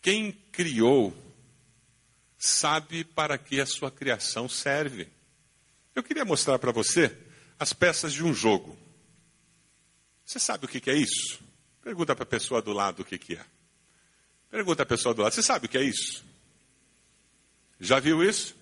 Quem 0.00 0.32
criou 0.32 1.14
sabe 2.38 3.04
para 3.04 3.36
que 3.36 3.60
a 3.60 3.66
sua 3.66 3.90
criação 3.90 4.48
serve. 4.48 5.08
Eu 5.94 6.02
queria 6.02 6.24
mostrar 6.24 6.58
para 6.58 6.70
você 6.70 7.14
as 7.58 7.72
peças 7.72 8.12
de 8.12 8.22
um 8.22 8.32
jogo. 8.32 8.78
Você 10.24 10.38
sabe 10.38 10.64
o 10.64 10.68
que 10.68 10.88
é 10.88 10.94
isso? 10.94 11.40
Pergunta 11.82 12.14
para 12.14 12.22
a 12.22 12.26
pessoa 12.26 12.62
do 12.62 12.72
lado 12.72 13.00
o 13.00 13.04
que 13.04 13.34
é. 13.34 13.44
Pergunta 14.50 14.82
a 14.82 14.86
pessoa 14.86 15.14
do 15.14 15.22
lado: 15.22 15.34
Você 15.34 15.42
sabe 15.42 15.66
o 15.66 15.68
que 15.68 15.78
é 15.78 15.82
isso? 15.82 16.24
Já 17.80 17.98
viu 17.98 18.22
isso? 18.22 18.54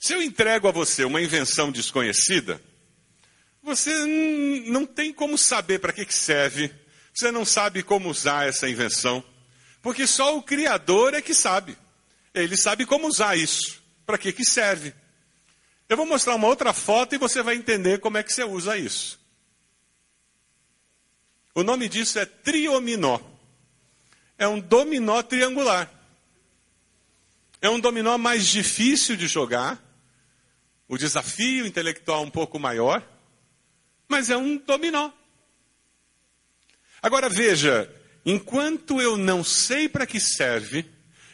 Se 0.00 0.14
eu 0.14 0.22
entrego 0.22 0.66
a 0.66 0.70
você 0.72 1.04
uma 1.04 1.20
invenção 1.20 1.70
desconhecida, 1.70 2.58
você 3.62 3.92
não 4.66 4.86
tem 4.86 5.12
como 5.12 5.36
saber 5.36 5.78
para 5.78 5.92
que 5.92 6.10
serve, 6.10 6.74
você 7.12 7.30
não 7.30 7.44
sabe 7.44 7.82
como 7.82 8.08
usar 8.08 8.48
essa 8.48 8.66
invenção. 8.66 9.22
Porque 9.82 10.06
só 10.06 10.38
o 10.38 10.42
Criador 10.42 11.12
é 11.12 11.20
que 11.20 11.34
sabe. 11.34 11.76
Ele 12.32 12.56
sabe 12.56 12.86
como 12.86 13.06
usar 13.06 13.36
isso. 13.36 13.82
Para 14.06 14.16
que, 14.16 14.32
que 14.32 14.42
serve? 14.42 14.94
Eu 15.86 15.98
vou 15.98 16.06
mostrar 16.06 16.34
uma 16.34 16.46
outra 16.46 16.72
foto 16.72 17.14
e 17.14 17.18
você 17.18 17.42
vai 17.42 17.54
entender 17.54 18.00
como 18.00 18.16
é 18.16 18.22
que 18.22 18.32
você 18.32 18.42
usa 18.42 18.78
isso. 18.78 19.20
O 21.54 21.62
nome 21.62 21.90
disso 21.90 22.18
é 22.18 22.24
triominó. 22.24 23.20
É 24.38 24.48
um 24.48 24.60
dominó 24.60 25.22
triangular. 25.22 25.92
É 27.60 27.68
um 27.68 27.78
dominó 27.78 28.16
mais 28.16 28.46
difícil 28.46 29.14
de 29.14 29.26
jogar, 29.26 29.89
o 30.90 30.98
desafio 30.98 31.64
intelectual 31.64 32.24
um 32.24 32.30
pouco 32.30 32.58
maior, 32.58 33.00
mas 34.08 34.28
é 34.28 34.36
um 34.36 34.56
dominó. 34.56 35.12
Agora 37.00 37.28
veja, 37.28 37.88
enquanto 38.26 39.00
eu 39.00 39.16
não 39.16 39.44
sei 39.44 39.88
para 39.88 40.04
que 40.04 40.18
serve, 40.18 40.84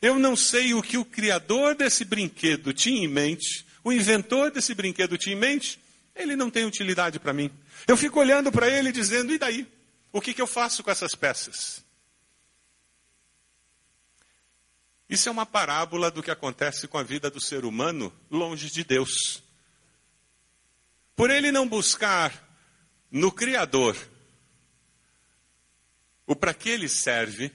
eu 0.02 0.18
não 0.18 0.36
sei 0.36 0.74
o 0.74 0.82
que 0.82 0.98
o 0.98 1.06
criador 1.06 1.74
desse 1.74 2.04
brinquedo 2.04 2.74
tinha 2.74 3.02
em 3.02 3.08
mente, 3.08 3.64
o 3.82 3.90
inventor 3.90 4.50
desse 4.50 4.74
brinquedo 4.74 5.16
tinha 5.16 5.34
em 5.34 5.38
mente, 5.38 5.80
ele 6.14 6.36
não 6.36 6.50
tem 6.50 6.66
utilidade 6.66 7.18
para 7.18 7.32
mim. 7.32 7.50
Eu 7.88 7.96
fico 7.96 8.20
olhando 8.20 8.52
para 8.52 8.68
ele 8.68 8.92
dizendo: 8.92 9.32
e 9.32 9.38
daí? 9.38 9.66
O 10.12 10.20
que, 10.20 10.34
que 10.34 10.42
eu 10.42 10.46
faço 10.46 10.82
com 10.82 10.90
essas 10.90 11.14
peças? 11.14 11.82
Isso 15.08 15.30
é 15.30 15.32
uma 15.32 15.46
parábola 15.46 16.10
do 16.10 16.22
que 16.22 16.30
acontece 16.30 16.86
com 16.86 16.98
a 16.98 17.02
vida 17.02 17.30
do 17.30 17.40
ser 17.40 17.64
humano 17.64 18.12
longe 18.30 18.70
de 18.70 18.84
Deus. 18.84 19.45
Por 21.16 21.30
ele 21.30 21.50
não 21.50 21.66
buscar 21.66 22.46
no 23.10 23.32
Criador 23.32 23.96
o 26.26 26.36
para 26.36 26.52
que 26.52 26.68
ele 26.68 26.88
serve, 26.88 27.52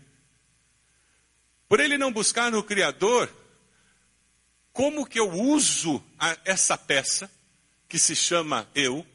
por 1.67 1.79
ele 1.79 1.97
não 1.97 2.11
buscar 2.11 2.51
no 2.51 2.63
Criador 2.63 3.31
como 4.73 5.05
que 5.05 5.19
eu 5.19 5.29
uso 5.29 6.03
a, 6.17 6.37
essa 6.45 6.77
peça, 6.77 7.29
que 7.87 7.99
se 7.99 8.15
chama 8.15 8.67
eu, 8.73 9.05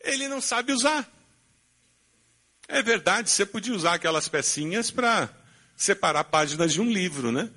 ele 0.00 0.28
não 0.28 0.40
sabe 0.40 0.72
usar. 0.72 1.08
É 2.66 2.82
verdade, 2.82 3.30
você 3.30 3.46
podia 3.46 3.72
usar 3.72 3.94
aquelas 3.94 4.28
pecinhas 4.28 4.90
para 4.90 5.30
separar 5.76 6.24
páginas 6.24 6.72
de 6.72 6.80
um 6.80 6.90
livro, 6.90 7.32
né? 7.32 7.50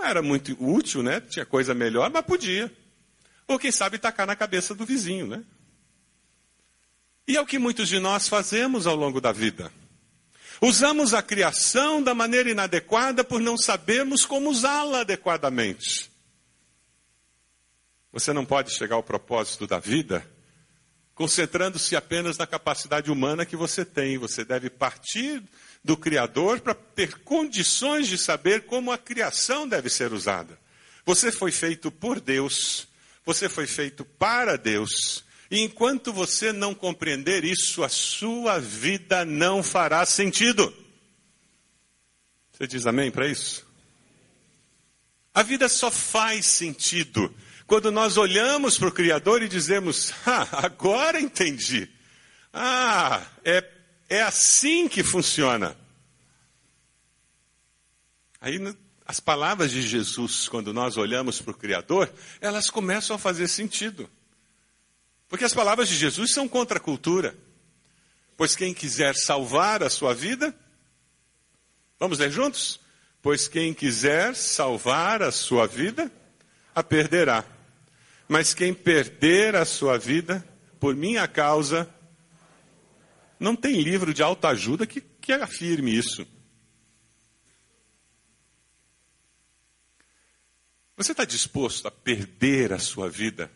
Não 0.00 0.06
era 0.06 0.22
muito 0.22 0.56
útil, 0.58 1.02
né? 1.02 1.20
Tinha 1.20 1.44
coisa 1.44 1.74
melhor, 1.74 2.08
mas 2.10 2.24
podia. 2.24 2.74
Ou 3.46 3.58
quem 3.58 3.70
sabe 3.70 3.98
tacar 3.98 4.26
na 4.26 4.34
cabeça 4.34 4.74
do 4.74 4.86
vizinho, 4.86 5.26
né? 5.26 5.44
E 7.28 7.36
é 7.36 7.40
o 7.40 7.44
que 7.44 7.58
muitos 7.58 7.86
de 7.86 7.98
nós 7.98 8.26
fazemos 8.26 8.86
ao 8.86 8.96
longo 8.96 9.20
da 9.20 9.30
vida. 9.30 9.70
Usamos 10.58 11.12
a 11.12 11.20
criação 11.20 12.02
da 12.02 12.14
maneira 12.14 12.50
inadequada 12.50 13.22
por 13.22 13.42
não 13.42 13.58
sabermos 13.58 14.24
como 14.24 14.48
usá-la 14.48 15.02
adequadamente. 15.02 16.10
Você 18.10 18.32
não 18.32 18.46
pode 18.46 18.72
chegar 18.72 18.96
ao 18.96 19.02
propósito 19.02 19.66
da 19.66 19.78
vida 19.78 20.26
concentrando-se 21.20 21.94
apenas 21.94 22.38
na 22.38 22.46
capacidade 22.46 23.10
humana 23.10 23.44
que 23.44 23.54
você 23.54 23.84
tem. 23.84 24.16
Você 24.16 24.42
deve 24.42 24.70
partir 24.70 25.42
do 25.84 25.94
Criador 25.94 26.60
para 26.60 26.72
ter 26.72 27.18
condições 27.18 28.08
de 28.08 28.16
saber 28.16 28.62
como 28.62 28.90
a 28.90 28.96
criação 28.96 29.68
deve 29.68 29.90
ser 29.90 30.14
usada. 30.14 30.58
Você 31.04 31.30
foi 31.30 31.52
feito 31.52 31.90
por 31.90 32.20
Deus, 32.20 32.88
você 33.22 33.50
foi 33.50 33.66
feito 33.66 34.02
para 34.02 34.56
Deus. 34.56 35.22
E 35.50 35.60
enquanto 35.60 36.10
você 36.10 36.54
não 36.54 36.74
compreender 36.74 37.44
isso, 37.44 37.84
a 37.84 37.90
sua 37.90 38.58
vida 38.58 39.22
não 39.22 39.62
fará 39.62 40.06
sentido. 40.06 40.74
Você 42.50 42.66
diz 42.66 42.86
amém 42.86 43.10
para 43.10 43.28
isso? 43.28 43.66
A 45.34 45.42
vida 45.42 45.68
só 45.68 45.90
faz 45.90 46.46
sentido 46.46 47.30
quando 47.70 47.92
nós 47.92 48.16
olhamos 48.16 48.76
para 48.76 48.88
o 48.88 48.92
Criador 48.92 49.44
e 49.44 49.48
dizemos: 49.48 50.12
Ah, 50.26 50.64
agora 50.64 51.20
entendi. 51.20 51.88
Ah, 52.52 53.24
é, 53.44 53.64
é 54.08 54.22
assim 54.22 54.88
que 54.88 55.04
funciona. 55.04 55.76
Aí 58.40 58.58
as 59.06 59.20
palavras 59.20 59.70
de 59.70 59.82
Jesus, 59.82 60.48
quando 60.48 60.74
nós 60.74 60.96
olhamos 60.96 61.40
para 61.40 61.52
o 61.52 61.56
Criador, 61.56 62.12
elas 62.40 62.68
começam 62.68 63.14
a 63.14 63.20
fazer 63.20 63.46
sentido. 63.46 64.10
Porque 65.28 65.44
as 65.44 65.54
palavras 65.54 65.88
de 65.88 65.94
Jesus 65.94 66.32
são 66.32 66.48
contra 66.48 66.78
a 66.78 66.82
cultura. 66.82 67.38
Pois 68.36 68.56
quem 68.56 68.74
quiser 68.74 69.14
salvar 69.14 69.80
a 69.84 69.90
sua 69.90 70.12
vida, 70.12 70.52
vamos 72.00 72.18
ler 72.18 72.32
juntos? 72.32 72.80
Pois 73.22 73.46
quem 73.46 73.72
quiser 73.72 74.34
salvar 74.34 75.22
a 75.22 75.30
sua 75.30 75.68
vida, 75.68 76.10
a 76.74 76.82
perderá. 76.82 77.44
Mas 78.30 78.54
quem 78.54 78.72
perder 78.72 79.56
a 79.56 79.64
sua 79.64 79.98
vida 79.98 80.46
por 80.78 80.94
minha 80.94 81.26
causa, 81.26 81.92
não 83.40 83.56
tem 83.56 83.80
livro 83.82 84.14
de 84.14 84.22
autoajuda 84.22 84.86
que, 84.86 85.00
que 85.00 85.32
afirme 85.32 85.92
isso. 85.92 86.24
Você 90.96 91.10
está 91.10 91.24
disposto 91.24 91.88
a 91.88 91.90
perder 91.90 92.72
a 92.72 92.78
sua 92.78 93.10
vida 93.10 93.50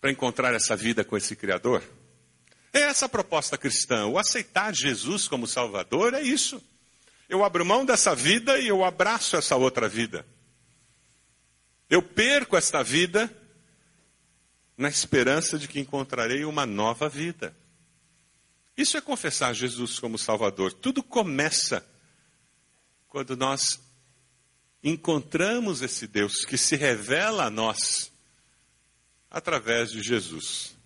para 0.00 0.10
encontrar 0.10 0.52
essa 0.52 0.74
vida 0.74 1.04
com 1.04 1.16
esse 1.16 1.36
Criador? 1.36 1.84
É 2.72 2.80
essa 2.80 3.06
a 3.06 3.08
proposta 3.08 3.56
cristã. 3.56 4.06
O 4.06 4.18
aceitar 4.18 4.74
Jesus 4.74 5.28
como 5.28 5.46
Salvador 5.46 6.12
é 6.12 6.22
isso. 6.22 6.60
Eu 7.28 7.44
abro 7.44 7.64
mão 7.64 7.84
dessa 7.84 8.16
vida 8.16 8.58
e 8.58 8.66
eu 8.66 8.84
abraço 8.84 9.36
essa 9.36 9.54
outra 9.54 9.88
vida. 9.88 10.26
Eu 11.88 12.02
perco 12.02 12.56
esta 12.56 12.82
vida 12.82 13.34
na 14.76 14.88
esperança 14.88 15.58
de 15.58 15.66
que 15.66 15.80
encontrarei 15.80 16.44
uma 16.44 16.64
nova 16.64 17.08
vida. 17.08 17.56
Isso 18.76 18.96
é 18.96 19.00
confessar 19.00 19.54
Jesus 19.54 19.98
como 19.98 20.18
Salvador. 20.18 20.72
Tudo 20.72 21.02
começa 21.02 21.84
quando 23.08 23.36
nós 23.36 23.80
encontramos 24.84 25.82
esse 25.82 26.06
Deus 26.06 26.44
que 26.44 26.56
se 26.56 26.76
revela 26.76 27.46
a 27.46 27.50
nós 27.50 28.12
através 29.30 29.90
de 29.90 30.02
Jesus. 30.02 30.76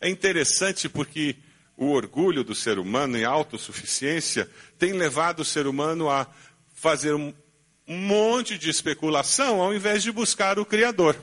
É 0.00 0.08
interessante 0.08 0.88
porque 0.88 1.36
o 1.76 1.90
orgulho 1.90 2.44
do 2.44 2.54
ser 2.54 2.78
humano 2.78 3.18
e 3.18 3.24
a 3.24 3.30
autossuficiência 3.30 4.48
tem 4.78 4.92
levado 4.92 5.40
o 5.40 5.44
ser 5.44 5.66
humano 5.66 6.08
a 6.08 6.32
fazer 6.72 7.14
um 7.86 7.96
monte 7.96 8.56
de 8.56 8.70
especulação 8.70 9.60
ao 9.60 9.74
invés 9.74 10.02
de 10.02 10.10
buscar 10.10 10.58
o 10.58 10.64
Criador. 10.64 11.16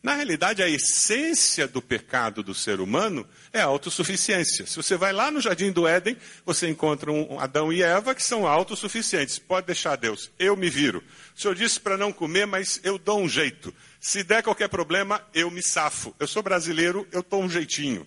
Na 0.00 0.14
realidade, 0.14 0.62
a 0.62 0.68
essência 0.68 1.66
do 1.66 1.82
pecado 1.82 2.40
do 2.40 2.54
ser 2.54 2.80
humano 2.80 3.26
é 3.52 3.60
a 3.60 3.64
autossuficiência. 3.64 4.64
Se 4.64 4.76
você 4.76 4.96
vai 4.96 5.12
lá 5.12 5.28
no 5.28 5.40
jardim 5.40 5.72
do 5.72 5.88
Éden, 5.88 6.16
você 6.46 6.68
encontra 6.68 7.10
um 7.10 7.40
Adão 7.40 7.72
e 7.72 7.82
Eva 7.82 8.14
que 8.14 8.22
são 8.22 8.46
autossuficientes. 8.46 9.40
Pode 9.40 9.66
deixar 9.66 9.96
Deus, 9.96 10.30
eu 10.38 10.56
me 10.56 10.70
viro. 10.70 11.02
O 11.36 11.40
Senhor 11.40 11.54
disse 11.54 11.80
para 11.80 11.96
não 11.96 12.12
comer, 12.12 12.46
mas 12.46 12.80
eu 12.84 12.96
dou 12.96 13.20
um 13.20 13.28
jeito. 13.28 13.74
Se 14.00 14.22
der 14.22 14.42
qualquer 14.42 14.68
problema, 14.68 15.20
eu 15.34 15.50
me 15.50 15.62
safo. 15.62 16.14
Eu 16.20 16.28
sou 16.28 16.44
brasileiro, 16.44 17.06
eu 17.10 17.24
dou 17.28 17.42
um 17.42 17.50
jeitinho. 17.50 18.06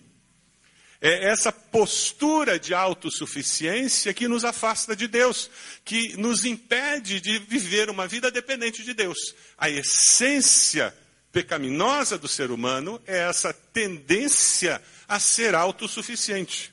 É 1.04 1.24
essa 1.24 1.50
postura 1.50 2.60
de 2.60 2.72
autossuficiência 2.72 4.14
que 4.14 4.28
nos 4.28 4.44
afasta 4.44 4.94
de 4.94 5.08
Deus, 5.08 5.50
que 5.84 6.16
nos 6.16 6.44
impede 6.44 7.20
de 7.20 7.40
viver 7.40 7.90
uma 7.90 8.06
vida 8.06 8.30
dependente 8.30 8.84
de 8.84 8.94
Deus. 8.94 9.34
A 9.58 9.68
essência 9.68 10.96
pecaminosa 11.32 12.16
do 12.16 12.28
ser 12.28 12.52
humano 12.52 13.02
é 13.04 13.18
essa 13.18 13.52
tendência 13.52 14.80
a 15.08 15.18
ser 15.18 15.56
autossuficiente. 15.56 16.72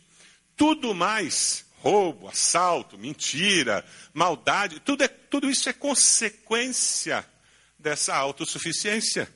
Tudo 0.55 0.93
mais, 0.93 1.65
roubo, 1.79 2.27
assalto, 2.27 3.00
mentira, 3.00 3.83
maldade, 4.13 4.79
tudo, 4.79 5.03
é, 5.03 5.07
tudo 5.07 5.50
isso 5.50 5.67
é 5.69 5.74
consequência 5.74 7.27
dessa 7.79 8.15
autossuficiência. 8.15 9.27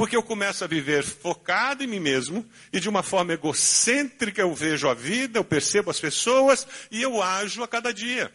Porque 0.00 0.16
eu 0.16 0.22
começo 0.22 0.64
a 0.64 0.66
viver 0.66 1.04
focado 1.04 1.84
em 1.84 1.86
mim 1.86 2.00
mesmo 2.00 2.48
e 2.72 2.80
de 2.80 2.88
uma 2.88 3.02
forma 3.02 3.34
egocêntrica 3.34 4.40
eu 4.40 4.54
vejo 4.54 4.88
a 4.88 4.94
vida, 4.94 5.38
eu 5.38 5.44
percebo 5.44 5.90
as 5.90 6.00
pessoas 6.00 6.66
e 6.90 7.02
eu 7.02 7.22
ajo 7.22 7.62
a 7.62 7.68
cada 7.68 7.92
dia. 7.92 8.32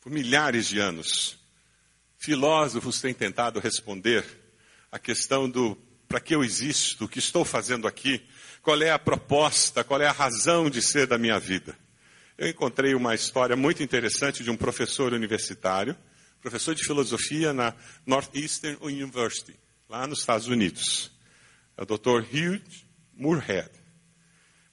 Por 0.00 0.10
milhares 0.10 0.66
de 0.66 0.80
anos, 0.80 1.38
filósofos 2.18 3.00
têm 3.00 3.14
tentado 3.14 3.60
responder 3.60 4.26
a 4.90 4.98
questão 4.98 5.48
do 5.48 5.78
para 6.08 6.18
que 6.18 6.34
eu 6.34 6.42
existo, 6.42 7.04
o 7.04 7.08
que 7.08 7.20
estou 7.20 7.44
fazendo 7.44 7.86
aqui, 7.86 8.26
qual 8.60 8.82
é 8.82 8.90
a 8.90 8.98
proposta, 8.98 9.84
qual 9.84 10.02
é 10.02 10.08
a 10.08 10.12
razão 10.12 10.68
de 10.68 10.82
ser 10.82 11.06
da 11.06 11.16
minha 11.16 11.38
vida. 11.38 11.78
Eu 12.36 12.48
encontrei 12.48 12.96
uma 12.96 13.14
história 13.14 13.54
muito 13.54 13.84
interessante 13.84 14.42
de 14.42 14.50
um 14.50 14.56
professor 14.56 15.12
universitário 15.12 15.96
professor 16.44 16.74
de 16.74 16.84
filosofia 16.84 17.54
na 17.54 17.74
Northeastern 18.04 18.76
University, 18.82 19.58
lá 19.88 20.06
nos 20.06 20.18
Estados 20.18 20.46
Unidos. 20.46 21.10
É 21.74 21.82
o 21.82 21.86
Dr. 21.86 22.20
Hugh 22.20 22.60
Moorhead. 23.14 23.70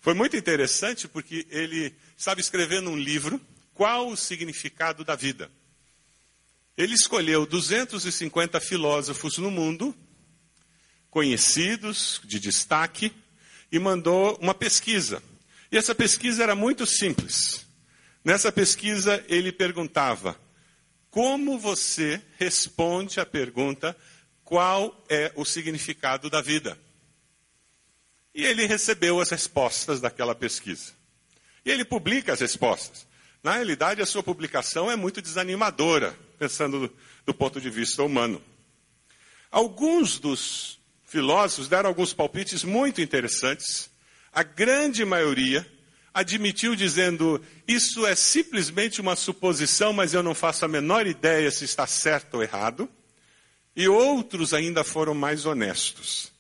Foi 0.02 0.14
muito 0.14 0.36
interessante 0.36 1.08
porque 1.08 1.48
ele 1.50 1.96
estava 2.18 2.42
escrevendo 2.42 2.90
um 2.90 2.98
livro, 2.98 3.40
Qual 3.74 4.10
o 4.10 4.18
Significado 4.18 5.06
da 5.06 5.16
Vida? 5.16 5.50
Ele 6.78 6.94
escolheu 6.94 7.46
250 7.46 8.60
filósofos 8.60 9.38
no 9.38 9.50
mundo, 9.50 9.96
conhecidos, 11.10 12.20
de 12.26 12.38
destaque, 12.38 13.14
e 13.72 13.80
mandou 13.80 14.38
uma 14.42 14.54
pesquisa. 14.54 15.24
E 15.72 15.78
essa 15.78 15.96
pesquisa 15.96 16.44
era 16.44 16.54
muito 16.54 16.86
simples. 16.86 17.66
Nessa 18.26 18.52
pesquisa, 18.52 19.24
ele 19.30 19.54
perguntava: 19.54 20.38
como 21.12 21.60
você 21.60 22.22
responde 22.38 23.20
à 23.20 23.26
pergunta 23.26 23.96
qual 24.46 25.06
é 25.10 25.32
o 25.36 25.46
significado 25.46 26.30
da 26.30 26.42
vida? 26.42 26.80
E 28.34 28.46
ele 28.46 28.66
recebeu 28.66 29.20
as 29.20 29.30
respostas 29.30 30.00
daquela 30.00 30.34
pesquisa. 30.34 30.94
E 31.66 31.70
ele 31.70 31.84
publica 31.84 32.32
as 32.32 32.40
respostas. 32.40 33.06
Na 33.44 33.54
realidade, 33.54 34.02
a 34.02 34.06
sua 34.06 34.24
publicação 34.24 34.90
é 34.90 34.96
muito 34.96 35.22
desanimadora, 35.22 36.18
pensando 36.40 36.88
do, 36.88 36.96
do 37.26 37.34
ponto 37.34 37.60
de 37.60 37.70
vista 37.70 38.04
humano. 38.04 38.42
Alguns 39.52 40.18
dos 40.18 40.80
filósofos 41.06 41.68
deram 41.68 41.90
alguns 41.90 42.14
palpites 42.14 42.64
muito 42.64 43.02
interessantes. 43.02 43.90
A 44.32 44.44
grande 44.44 45.04
maioria 45.04 45.70
admitiu 46.14 46.76
dizendo: 46.76 47.42
Isso 47.68 48.06
é 48.06 48.16
simplesmente 48.16 49.02
uma 49.02 49.16
suposição, 49.16 49.94
mas 49.94 50.14
eu 50.14 50.24
não 50.24 50.36
faço 50.36 50.66
a 50.66 50.68
menor 50.68 51.08
ideia 51.08 51.50
se 51.52 51.66
está 51.66 51.88
certo 51.88 52.36
ou 52.36 52.44
errado. 52.44 52.90
E 53.76 53.88
outros 53.88 54.54
ainda 54.54 54.84
foram 54.84 55.14
mais 55.14 55.46
honestos 55.46 56.32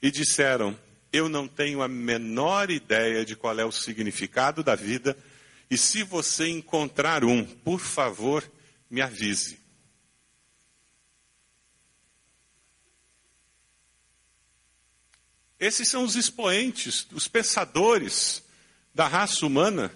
e 0.00 0.10
disseram: 0.10 0.78
Eu 1.12 1.28
não 1.28 1.46
tenho 1.46 1.82
a 1.82 1.88
menor 1.88 2.70
ideia 2.70 3.24
de 3.24 3.36
qual 3.36 3.58
é 3.58 3.64
o 3.64 3.72
significado 3.72 4.62
da 4.62 4.74
vida, 4.74 5.16
e 5.70 5.76
se 5.76 6.02
você 6.02 6.48
encontrar 6.48 7.24
um, 7.24 7.44
por 7.44 7.80
favor, 7.80 8.48
me 8.90 9.00
avise. 9.00 9.60
Esses 15.58 15.88
são 15.88 16.04
os 16.04 16.16
expoentes, 16.16 17.06
os 17.12 17.28
pensadores 17.28 18.42
da 18.94 19.06
raça 19.06 19.46
humana, 19.46 19.94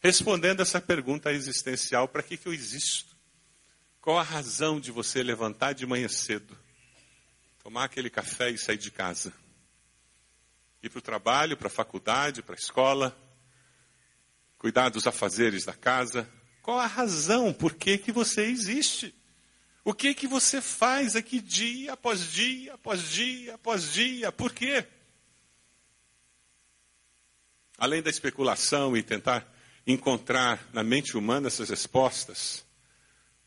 respondendo 0.00 0.60
essa 0.60 0.80
pergunta 0.80 1.32
existencial: 1.32 2.08
para 2.08 2.22
que, 2.22 2.36
que 2.36 2.46
eu 2.46 2.52
existo? 2.52 3.16
Qual 4.00 4.18
a 4.18 4.22
razão 4.22 4.80
de 4.80 4.90
você 4.90 5.22
levantar 5.22 5.74
de 5.74 5.86
manhã 5.86 6.08
cedo, 6.08 6.56
tomar 7.62 7.84
aquele 7.84 8.08
café 8.08 8.50
e 8.50 8.58
sair 8.58 8.78
de 8.78 8.90
casa? 8.90 9.32
Ir 10.82 10.88
para 10.88 10.98
o 10.98 11.02
trabalho, 11.02 11.56
para 11.56 11.66
a 11.66 11.70
faculdade, 11.70 12.42
para 12.42 12.54
a 12.54 12.58
escola, 12.58 13.14
cuidar 14.56 14.88
dos 14.88 15.06
afazeres 15.06 15.66
da 15.66 15.74
casa. 15.74 16.28
Qual 16.62 16.78
a 16.78 16.86
razão 16.86 17.52
por 17.52 17.74
que, 17.74 17.98
que 17.98 18.10
você 18.10 18.42
existe? 18.44 19.14
O 19.84 19.92
que 19.92 20.14
que 20.14 20.26
você 20.26 20.60
faz 20.60 21.16
aqui 21.16 21.40
dia 21.40 21.92
após 21.92 22.30
dia, 22.32 22.74
após 22.74 23.10
dia, 23.10 23.54
após 23.54 23.92
dia? 23.92 24.32
Por 24.32 24.52
quê? 24.52 24.86
Além 27.80 28.02
da 28.02 28.10
especulação 28.10 28.94
e 28.94 29.02
tentar 29.02 29.50
encontrar 29.86 30.68
na 30.70 30.84
mente 30.84 31.16
humana 31.16 31.48
essas 31.48 31.70
respostas, 31.70 32.62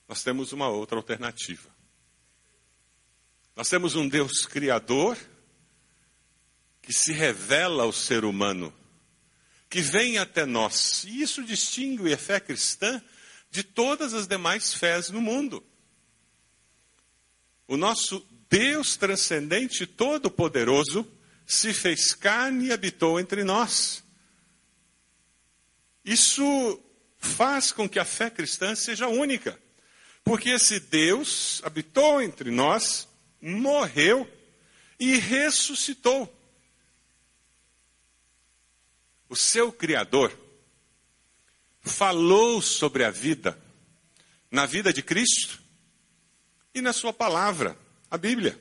nós 0.09 0.23
temos 0.23 0.51
uma 0.51 0.67
outra 0.67 0.97
alternativa. 0.97 1.69
Nós 3.55 3.69
temos 3.69 3.95
um 3.95 4.09
Deus 4.09 4.47
criador 4.47 5.15
que 6.81 6.91
se 6.91 7.13
revela 7.13 7.83
ao 7.83 7.93
ser 7.93 8.25
humano, 8.25 8.73
que 9.69 9.81
vem 9.81 10.17
até 10.17 10.47
nós. 10.47 11.03
E 11.03 11.21
isso 11.21 11.43
distingue 11.43 12.11
a 12.11 12.17
fé 12.17 12.39
cristã 12.39 12.99
de 13.51 13.61
todas 13.61 14.15
as 14.15 14.25
demais 14.25 14.73
fés 14.73 15.11
no 15.11 15.21
mundo. 15.21 15.63
O 17.67 17.77
nosso 17.77 18.25
Deus 18.49 18.97
transcendente, 18.97 19.85
todo-poderoso, 19.85 21.07
se 21.45 21.71
fez 21.71 22.15
carne 22.15 22.67
e 22.67 22.71
habitou 22.71 23.19
entre 23.19 23.43
nós. 23.43 24.02
Isso 26.03 26.81
faz 27.17 27.71
com 27.71 27.87
que 27.87 27.99
a 27.99 28.05
fé 28.05 28.29
cristã 28.29 28.75
seja 28.75 29.07
única, 29.07 29.59
porque 30.23 30.49
esse 30.49 30.79
Deus 30.79 31.61
habitou 31.63 32.21
entre 32.21 32.51
nós, 32.51 33.07
morreu 33.41 34.29
e 34.99 35.17
ressuscitou. 35.17 36.31
O 39.29 39.35
seu 39.35 39.71
Criador 39.71 40.37
falou 41.81 42.61
sobre 42.61 43.03
a 43.03 43.09
vida 43.09 43.59
na 44.53 44.67
vida 44.67 44.93
de 44.93 45.01
Cristo 45.01 45.59
e 46.75 46.79
na 46.79 46.93
sua 46.93 47.11
palavra, 47.11 47.75
a 48.09 48.17
Bíblia. 48.19 48.59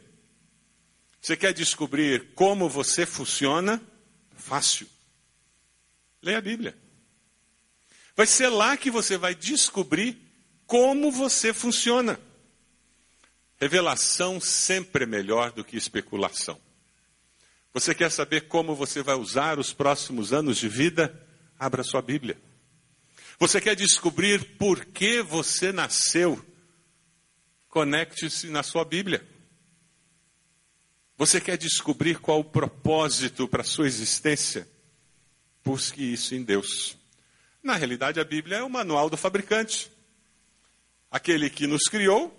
Você 1.20 1.36
quer 1.36 1.52
descobrir 1.52 2.32
como 2.34 2.66
você 2.66 3.04
funciona? 3.04 3.80
Fácil. 4.34 4.88
Leia 6.22 6.38
a 6.38 6.40
Bíblia. 6.40 6.81
Vai 8.16 8.26
ser 8.26 8.48
lá 8.48 8.76
que 8.76 8.90
você 8.90 9.16
vai 9.16 9.34
descobrir 9.34 10.18
como 10.66 11.10
você 11.10 11.52
funciona. 11.52 12.18
Revelação 13.60 14.40
sempre 14.40 15.04
é 15.04 15.06
melhor 15.06 15.52
do 15.52 15.64
que 15.64 15.76
especulação. 15.76 16.60
Você 17.72 17.94
quer 17.94 18.10
saber 18.10 18.48
como 18.48 18.74
você 18.74 19.02
vai 19.02 19.14
usar 19.14 19.58
os 19.58 19.72
próximos 19.72 20.32
anos 20.32 20.58
de 20.58 20.68
vida? 20.68 21.18
Abra 21.58 21.82
sua 21.82 22.02
Bíblia. 22.02 22.38
Você 23.38 23.60
quer 23.60 23.74
descobrir 23.74 24.56
por 24.56 24.84
que 24.84 25.22
você 25.22 25.72
nasceu? 25.72 26.44
Conecte-se 27.68 28.48
na 28.48 28.62
sua 28.62 28.84
Bíblia. 28.84 29.26
Você 31.16 31.40
quer 31.40 31.56
descobrir 31.56 32.18
qual 32.18 32.40
o 32.40 32.44
propósito 32.44 33.48
para 33.48 33.62
a 33.62 33.64
sua 33.64 33.86
existência? 33.86 34.68
Busque 35.64 36.02
isso 36.12 36.34
em 36.34 36.42
Deus. 36.42 36.96
Na 37.62 37.76
realidade, 37.76 38.18
a 38.18 38.24
Bíblia 38.24 38.58
é 38.58 38.62
o 38.62 38.68
manual 38.68 39.08
do 39.08 39.16
fabricante. 39.16 39.90
Aquele 41.10 41.48
que 41.48 41.66
nos 41.66 41.84
criou, 41.84 42.36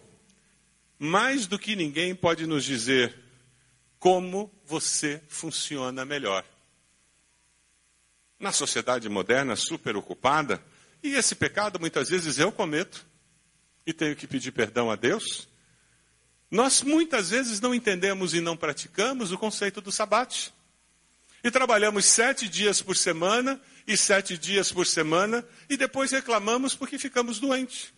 mais 1.00 1.48
do 1.48 1.58
que 1.58 1.76
ninguém 1.76 2.14
pode 2.14 2.46
nos 2.46 2.66
dizer 2.66 3.16
como 4.00 4.52
você 4.66 5.22
funciona 5.30 6.04
melhor. 6.04 6.44
Na 8.38 8.52
sociedade 8.52 9.08
moderna, 9.08 9.56
super 9.56 9.96
ocupada, 9.96 10.62
e 11.02 11.14
esse 11.16 11.36
pecado 11.36 11.80
muitas 11.80 12.10
vezes 12.10 12.38
eu 12.38 12.52
cometo, 12.52 13.06
e 13.86 13.94
tenho 13.94 14.16
que 14.16 14.28
pedir 14.28 14.52
perdão 14.52 14.92
a 14.92 14.96
Deus, 14.98 15.48
nós 16.52 16.82
muitas 16.82 17.30
vezes 17.30 17.62
não 17.62 17.74
entendemos 17.74 18.34
e 18.34 18.42
não 18.42 18.58
praticamos 18.58 19.32
o 19.32 19.38
conceito 19.38 19.80
do 19.80 19.92
sabate. 19.92 20.54
E 21.44 21.50
trabalhamos 21.50 22.06
sete 22.06 22.48
dias 22.48 22.82
por 22.82 22.96
semana 22.96 23.60
e 23.88 23.98
sete 23.98 24.38
dias 24.38 24.72
por 24.72 24.86
semana 24.86 25.46
e 25.70 25.76
depois 25.76 26.12
reclamamos 26.12 26.76
porque 26.76 26.98
ficamos 26.98 27.40
doentes. 27.40 27.94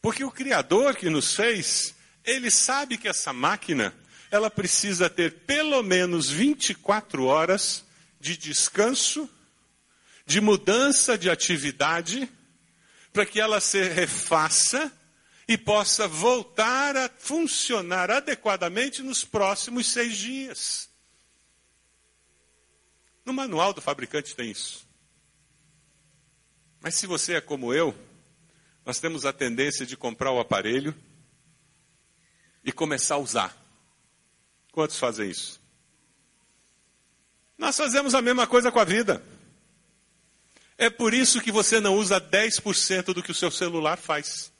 Porque 0.00 0.24
o 0.24 0.30
Criador 0.30 0.96
que 0.96 1.08
nos 1.08 1.34
fez, 1.34 1.94
ele 2.24 2.50
sabe 2.50 2.98
que 2.98 3.08
essa 3.08 3.32
máquina, 3.32 3.94
ela 4.30 4.50
precisa 4.50 5.08
ter 5.08 5.32
pelo 5.46 5.82
menos 5.82 6.28
24 6.28 7.24
horas 7.24 7.84
de 8.20 8.36
descanso, 8.36 9.28
de 10.26 10.40
mudança 10.40 11.18
de 11.18 11.30
atividade 11.30 12.28
para 13.12 13.26
que 13.26 13.40
ela 13.40 13.60
se 13.60 13.82
refaça 13.82 14.90
e 15.46 15.58
possa 15.58 16.08
voltar 16.08 16.96
a 16.96 17.10
funcionar 17.18 18.10
adequadamente 18.10 19.02
nos 19.02 19.24
próximos 19.24 19.86
seis 19.88 20.16
dias. 20.16 20.88
No 23.24 23.32
manual 23.32 23.72
do 23.72 23.80
fabricante 23.80 24.34
tem 24.34 24.50
isso. 24.50 24.86
Mas 26.80 26.94
se 26.96 27.06
você 27.06 27.34
é 27.34 27.40
como 27.40 27.72
eu, 27.72 27.94
nós 28.84 28.98
temos 28.98 29.24
a 29.24 29.32
tendência 29.32 29.86
de 29.86 29.96
comprar 29.96 30.32
o 30.32 30.40
aparelho 30.40 30.94
e 32.64 32.72
começar 32.72 33.14
a 33.14 33.18
usar. 33.18 33.56
Quantos 34.72 34.98
fazem 34.98 35.30
isso? 35.30 35.60
Nós 37.56 37.76
fazemos 37.76 38.14
a 38.14 38.22
mesma 38.22 38.46
coisa 38.46 38.72
com 38.72 38.80
a 38.80 38.84
vida. 38.84 39.22
É 40.76 40.90
por 40.90 41.14
isso 41.14 41.40
que 41.40 41.52
você 41.52 41.78
não 41.78 41.94
usa 41.94 42.20
10% 42.20 43.14
do 43.14 43.22
que 43.22 43.30
o 43.30 43.34
seu 43.34 43.50
celular 43.50 43.96
faz. 43.96 44.52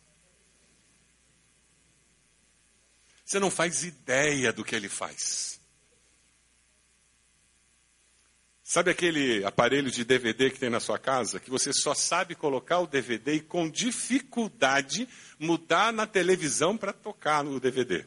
Você 3.24 3.40
não 3.40 3.50
faz 3.50 3.82
ideia 3.82 4.52
do 4.52 4.62
que 4.64 4.76
ele 4.76 4.88
faz. 4.88 5.58
Sabe 8.72 8.90
aquele 8.90 9.44
aparelho 9.44 9.90
de 9.90 10.02
DVD 10.02 10.50
que 10.50 10.58
tem 10.58 10.70
na 10.70 10.80
sua 10.80 10.98
casa, 10.98 11.38
que 11.38 11.50
você 11.50 11.74
só 11.74 11.92
sabe 11.92 12.34
colocar 12.34 12.78
o 12.78 12.86
DVD 12.86 13.34
e 13.34 13.40
com 13.42 13.68
dificuldade 13.68 15.06
mudar 15.38 15.92
na 15.92 16.06
televisão 16.06 16.74
para 16.74 16.90
tocar 16.90 17.44
no 17.44 17.60
DVD? 17.60 18.06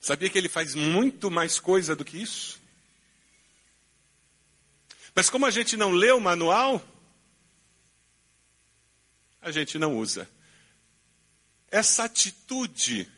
Sabia 0.00 0.28
que 0.28 0.36
ele 0.36 0.48
faz 0.48 0.74
muito 0.74 1.30
mais 1.30 1.60
coisa 1.60 1.94
do 1.94 2.04
que 2.04 2.20
isso? 2.20 2.60
Mas 5.14 5.30
como 5.30 5.46
a 5.46 5.52
gente 5.52 5.76
não 5.76 5.92
lê 5.92 6.10
o 6.10 6.20
manual, 6.20 6.84
a 9.40 9.52
gente 9.52 9.78
não 9.78 9.96
usa. 9.96 10.28
Essa 11.70 12.06
atitude 12.06 13.08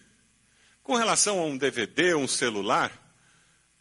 com 0.83 0.97
relação 0.97 1.39
a 1.39 1.47
um 1.47 1.57
DVD, 1.57 2.15
um 2.15 2.29
celular, 2.29 3.00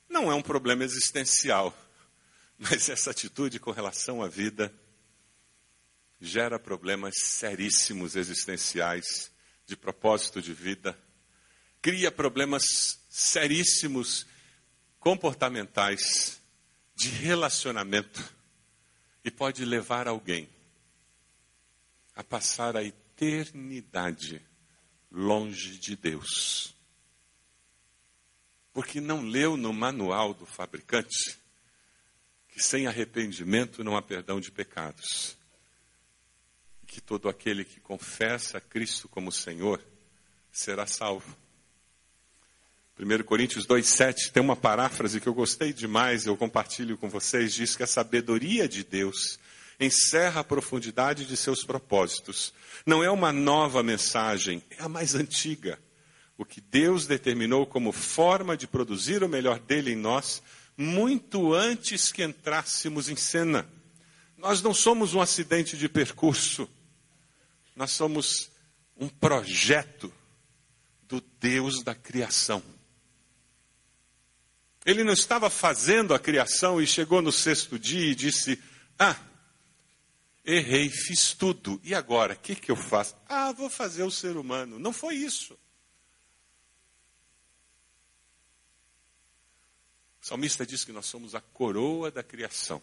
não 0.10 0.32
é 0.32 0.36
um 0.36 0.42
problema 0.42 0.84
existencial. 0.84 1.76
Mas 2.58 2.90
essa 2.90 3.12
atitude 3.12 3.60
com 3.60 3.72
relação 3.72 4.22
à 4.22 4.28
vida 4.28 4.74
gera 6.20 6.60
problemas 6.60 7.16
seríssimos 7.24 8.16
existenciais, 8.16 9.32
de 9.66 9.78
propósito 9.78 10.42
de 10.42 10.54
vida, 10.54 11.00
cria 11.82 12.12
problemas 12.12 13.00
seríssimos 13.10 14.26
comportamentais, 15.00 16.42
de 16.96 17.08
relacionamento, 17.08 18.22
e 19.24 19.32
pode 19.32 19.64
levar 19.64 20.08
alguém 20.08 20.50
a 22.16 22.24
passar 22.24 22.76
a 22.76 22.84
eternidade 22.84 24.42
longe 25.12 25.78
de 25.78 25.96
Deus. 25.96 26.76
Porque 28.74 29.02
não 29.02 29.22
leu 29.22 29.58
no 29.58 29.74
manual 29.74 30.34
do 30.34 30.46
fabricante 30.46 31.38
que 32.50 32.62
sem 32.62 32.88
arrependimento 32.88 33.84
não 33.84 33.96
há 33.96 34.02
perdão 34.02 34.40
de 34.40 34.52
pecados. 34.52 35.38
E 36.84 36.86
que 36.86 37.00
todo 37.00 37.30
aquele 37.30 37.64
que 37.64 37.80
confessa 37.80 38.58
a 38.58 38.62
Cristo 38.62 39.08
como 39.08 39.32
Senhor 39.32 39.82
será 40.52 40.86
salvo. 40.86 41.38
1 43.00 43.24
Coríntios 43.24 43.66
2,7 43.66 44.32
tem 44.32 44.44
uma 44.44 44.58
paráfrase 44.58 45.22
que 45.22 45.28
eu 45.28 45.34
gostei 45.34 45.72
demais, 45.72 46.26
eu 46.26 46.36
compartilho 46.36 46.98
com 46.98 47.10
vocês, 47.10 47.54
diz 47.54 47.76
que 47.76 47.84
a 47.84 47.88
sabedoria 47.88 48.68
de 48.68 48.84
Deus 48.84 49.40
encerra 49.80 50.42
a 50.42 50.44
profundidade 50.44 51.26
de 51.26 51.38
seus 51.38 51.64
propósitos. 51.64 52.54
Não 52.86 53.02
é 53.02 53.10
uma 53.10 53.32
nova 53.32 53.82
mensagem, 53.82 54.62
é 54.70 54.84
a 54.84 54.90
mais 54.90 55.16
antiga. 55.16 55.80
O 56.40 56.46
que 56.46 56.62
Deus 56.62 57.06
determinou 57.06 57.66
como 57.66 57.92
forma 57.92 58.56
de 58.56 58.66
produzir 58.66 59.22
o 59.22 59.28
melhor 59.28 59.60
dele 59.60 59.92
em 59.92 59.96
nós, 59.98 60.42
muito 60.78 61.54
antes 61.54 62.14
que 62.14 62.24
entrássemos 62.24 63.10
em 63.10 63.16
cena. 63.18 63.68
Nós 64.38 64.62
não 64.62 64.74
somos 64.74 65.14
um 65.14 65.20
acidente 65.20 65.78
de 65.78 65.90
percurso, 65.90 66.70
nós 67.76 67.92
somos 67.92 68.50
um 68.96 69.10
projeto 69.10 70.14
do 71.10 71.22
Deus 71.42 71.84
da 71.84 71.94
criação. 71.94 72.64
Ele 74.86 75.04
não 75.04 75.12
estava 75.12 75.50
fazendo 75.50 76.14
a 76.14 76.20
criação 76.20 76.82
e 76.82 76.88
chegou 76.88 77.22
no 77.22 77.34
sexto 77.34 77.78
dia 77.78 78.12
e 78.12 78.16
disse: 78.16 78.58
Ah, 78.98 79.18
errei, 80.46 80.90
fiz 80.90 81.34
tudo. 81.34 81.82
E 81.84 81.94
agora, 81.94 82.34
o 82.34 82.38
que, 82.38 82.56
que 82.56 82.72
eu 82.72 82.78
faço? 82.78 83.14
Ah, 83.28 83.52
vou 83.52 83.70
fazer 83.70 84.04
o 84.04 84.12
ser 84.12 84.38
humano. 84.38 84.80
Não 84.80 84.94
foi 84.94 85.16
isso. 85.16 85.60
O 90.22 90.26
salmista 90.26 90.66
diz 90.66 90.84
que 90.84 90.92
nós 90.92 91.06
somos 91.06 91.34
a 91.34 91.42
coroa 91.42 92.12
da 92.12 92.24
criação. 92.24 92.82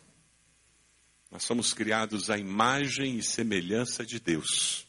Nós 1.31 1.45
somos 1.45 1.75
criados 1.75 2.31
à 2.31 2.39
imagem 2.39 3.19
e 3.19 3.23
semelhança 3.23 4.07
de 4.07 4.19
Deus. 4.19 4.87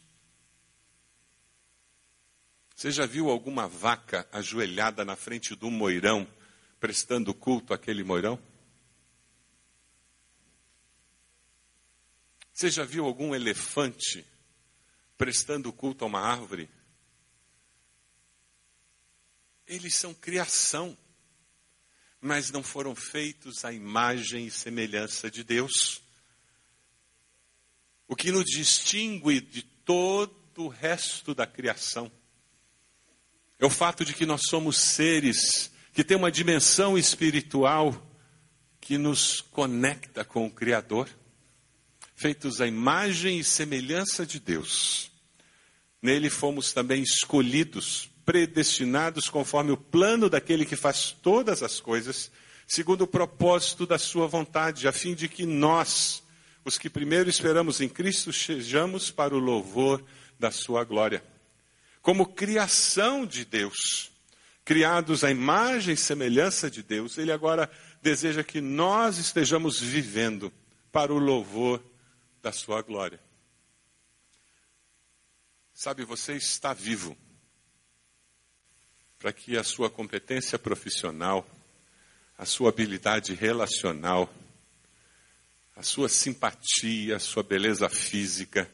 Você 2.75 2.91
já 2.91 3.05
viu 3.07 3.29
alguma 3.29 3.67
vaca 3.67 4.27
ajoelhada 4.31 5.03
na 5.03 5.15
frente 5.15 5.55
de 5.55 5.65
um 5.65 5.71
moirão, 5.71 6.27
prestando 6.79 7.33
culto 7.33 7.73
àquele 7.73 8.03
moirão? 8.03 8.39
Você 12.53 12.69
já 12.69 12.83
viu 12.83 13.05
algum 13.05 13.36
elefante 13.36 14.25
prestando 15.17 15.73
culto 15.73 16.03
a 16.03 16.07
uma 16.07 16.19
árvore? 16.19 16.69
Eles 19.65 19.95
são 19.95 20.13
criação, 20.13 20.97
mas 22.21 22.51
não 22.51 22.63
foram 22.63 22.95
feitos 22.95 23.63
à 23.63 23.71
imagem 23.71 24.47
e 24.47 24.51
semelhança 24.51 25.30
de 25.30 25.43
Deus. 25.43 26.01
O 28.08 28.15
que 28.15 28.32
nos 28.32 28.45
distingue 28.45 29.41
de 29.41 29.62
todo 29.62 30.36
o 30.58 30.67
resto 30.67 31.36
da 31.36 31.45
criação 31.45 32.12
é 33.60 33.65
o 33.65 33.69
fato 33.69 34.06
de 34.06 34.13
que 34.13 34.25
nós 34.25 34.41
somos 34.49 34.77
seres 34.77 35.71
que 35.93 36.03
têm 36.03 36.17
uma 36.17 36.32
dimensão 36.32 36.97
espiritual 36.97 38.03
que 38.80 38.97
nos 38.97 39.41
conecta 39.41 40.23
com 40.23 40.45
o 40.45 40.51
Criador 40.51 41.10
feitos 42.17 42.60
à 42.62 42.67
imagem 42.67 43.39
e 43.39 43.43
semelhança 43.43 44.25
de 44.25 44.39
Deus. 44.39 45.12
Nele 46.01 46.32
fomos 46.32 46.73
também 46.73 47.03
escolhidos, 47.03 48.10
predestinados 48.28 49.30
conforme 49.30 49.72
o 49.72 49.78
plano 49.78 50.30
daquele 50.30 50.66
que 50.66 50.76
faz 50.76 51.13
todas 51.13 51.63
as 51.63 51.80
coisas, 51.80 52.30
segundo 52.68 53.04
o 53.04 53.08
propósito 53.08 53.88
da 53.88 53.98
sua 53.98 54.28
vontade, 54.28 54.86
a 54.86 54.92
fim 54.92 55.16
de 55.16 55.30
que 55.30 55.46
nós, 55.46 56.22
os 56.66 56.78
que 56.78 56.90
primeiro 56.90 57.30
esperamos 57.30 57.80
em 57.80 57.88
Cristo, 57.88 58.34
sejamos 58.34 59.10
para 59.10 59.34
o 59.34 59.40
louvor 59.40 60.04
da 60.38 60.52
sua 60.52 60.84
glória. 60.84 61.24
Como 62.02 62.26
criação 62.26 63.26
de 63.26 63.46
Deus, 63.46 64.12
criados 64.66 65.24
à 65.24 65.32
imagem 65.32 65.94
e 65.94 65.98
semelhança 65.98 66.70
de 66.70 66.84
Deus, 66.84 67.18
ele 67.18 67.32
agora 67.32 67.72
deseja 68.02 68.44
que 68.44 68.60
nós 68.60 69.18
estejamos 69.18 69.80
vivendo 69.80 70.52
para 70.92 71.13
o 71.13 71.18
louvor 71.18 71.82
da 72.42 72.52
sua 72.52 72.82
glória. 72.82 73.22
Sabe, 75.74 76.04
você 76.04 76.34
está 76.34 76.74
vivo 76.74 77.16
para 79.19 79.34
que 79.34 79.58
a 79.58 79.63
sua 79.63 79.89
competência 79.89 80.60
profissional, 80.60 81.47
a 82.38 82.45
sua 82.45 82.69
habilidade 82.69 83.34
relacional, 83.34 84.32
a 85.75 85.84
sua 85.84 86.10
simpatia, 86.10 87.15
a 87.15 87.19
sua 87.19 87.43
beleza 87.43 87.89
física, 87.89 88.69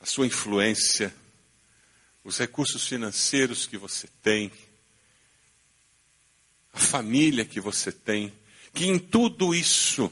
a 0.00 0.06
sua 0.06 0.26
influência, 0.26 1.14
os 2.24 2.38
recursos 2.38 2.86
financeiros 2.86 3.66
que 3.66 3.76
você 3.76 4.08
tem, 4.22 4.50
a 6.72 6.78
família 6.78 7.44
que 7.44 7.60
você 7.60 7.92
tem, 7.92 8.32
que 8.72 8.86
em 8.86 8.98
tudo 8.98 9.54
isso 9.54 10.10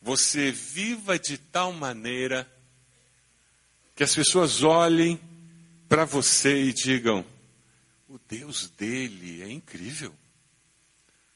você 0.00 0.50
viva 0.50 1.18
de 1.18 1.36
tal 1.36 1.72
maneira 1.72 2.50
que 3.94 4.02
as 4.02 4.14
pessoas 4.14 4.62
olhem 4.62 5.20
para 5.88 6.06
você 6.06 6.62
e 6.62 6.72
digam: 6.72 7.24
o 8.10 8.18
Deus 8.28 8.68
dele 8.70 9.40
é 9.40 9.48
incrível. 9.48 10.12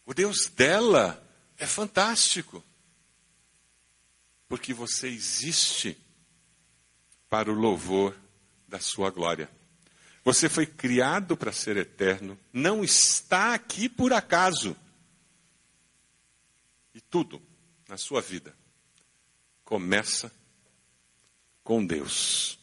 O 0.05 0.13
Deus 0.13 0.47
dela 0.47 1.25
é 1.57 1.67
fantástico. 1.67 2.65
Porque 4.49 4.75
você 4.75 5.07
existe 5.07 5.97
para 7.31 7.51
o 7.51 7.55
louvor 7.55 8.17
da 8.67 8.81
sua 8.81 9.09
glória. 9.09 9.49
Você 10.25 10.49
foi 10.49 10.67
criado 10.67 11.37
para 11.37 11.53
ser 11.53 11.77
eterno, 11.77 12.37
não 12.53 12.83
está 12.83 13.55
aqui 13.55 13.89
por 13.89 14.13
acaso. 14.13 14.77
E 16.93 17.01
tudo 17.01 17.41
na 17.89 17.97
sua 17.97 18.21
vida 18.21 18.53
começa 19.65 20.33
com 21.63 21.87
Deus. 21.87 22.59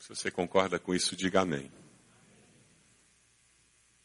Se 0.00 0.08
você 0.08 0.32
concorda 0.32 0.80
com 0.80 0.92
isso, 0.92 1.14
diga 1.14 1.42
amém. 1.42 1.70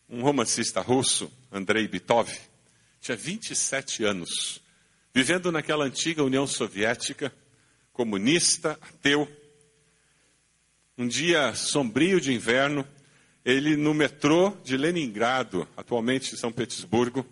Um 0.08 0.22
romancista 0.22 0.82
russo, 0.82 1.32
Andrei 1.52 1.88
Bitov, 1.88 2.32
tinha 3.02 3.18
27 3.18 4.04
anos, 4.04 4.62
vivendo 5.14 5.52
naquela 5.52 5.86
antiga 5.86 6.24
União 6.24 6.46
Soviética, 6.46 7.34
comunista, 7.92 8.78
ateu. 8.82 9.28
Um 10.98 11.08
dia 11.08 11.56
sombrio 11.56 12.22
de 12.22 12.34
inverno, 12.34 12.88
ele 13.44 13.76
no 13.76 13.94
metrô 13.94 14.56
de 14.64 14.78
Leningrado, 14.78 15.68
atualmente 15.76 16.38
São 16.38 16.52
Petersburgo, 16.52 17.26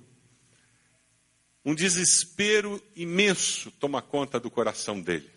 um 1.66 1.74
desespero 1.74 2.82
imenso 2.96 3.72
toma 3.72 4.02
conta 4.02 4.40
do 4.40 4.52
coração 4.52 5.00
dele. 5.00 5.30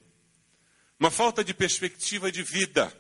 Uma 0.99 1.11
falta 1.11 1.45
de 1.45 1.55
perspectiva 1.55 2.33
de 2.33 2.43
vida. 2.43 2.93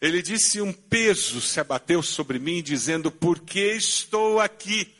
Ele 0.00 0.20
disse: 0.22 0.60
Um 0.60 0.72
peso 0.72 1.40
se 1.40 1.60
abateu 1.60 2.02
sobre 2.02 2.38
mim, 2.38 2.62
dizendo: 2.62 3.10
Por 3.10 3.40
que 3.40 3.72
estou 3.72 4.40
aqui? 4.40 4.94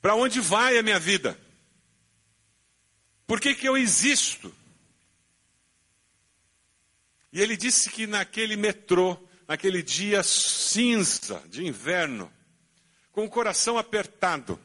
Para 0.00 0.14
onde 0.14 0.40
vai 0.40 0.78
a 0.78 0.82
minha 0.82 0.98
vida? 0.98 1.38
Por 3.26 3.40
que, 3.40 3.54
que 3.54 3.68
eu 3.68 3.76
existo? 3.76 4.54
E 7.32 7.40
ele 7.40 7.56
disse 7.56 7.90
que 7.90 8.06
naquele 8.06 8.56
metrô, 8.56 9.16
naquele 9.46 9.82
dia 9.82 10.22
cinza 10.22 11.42
de 11.48 11.64
inverno, 11.64 12.32
com 13.12 13.24
o 13.24 13.30
coração 13.30 13.78
apertado, 13.78 14.58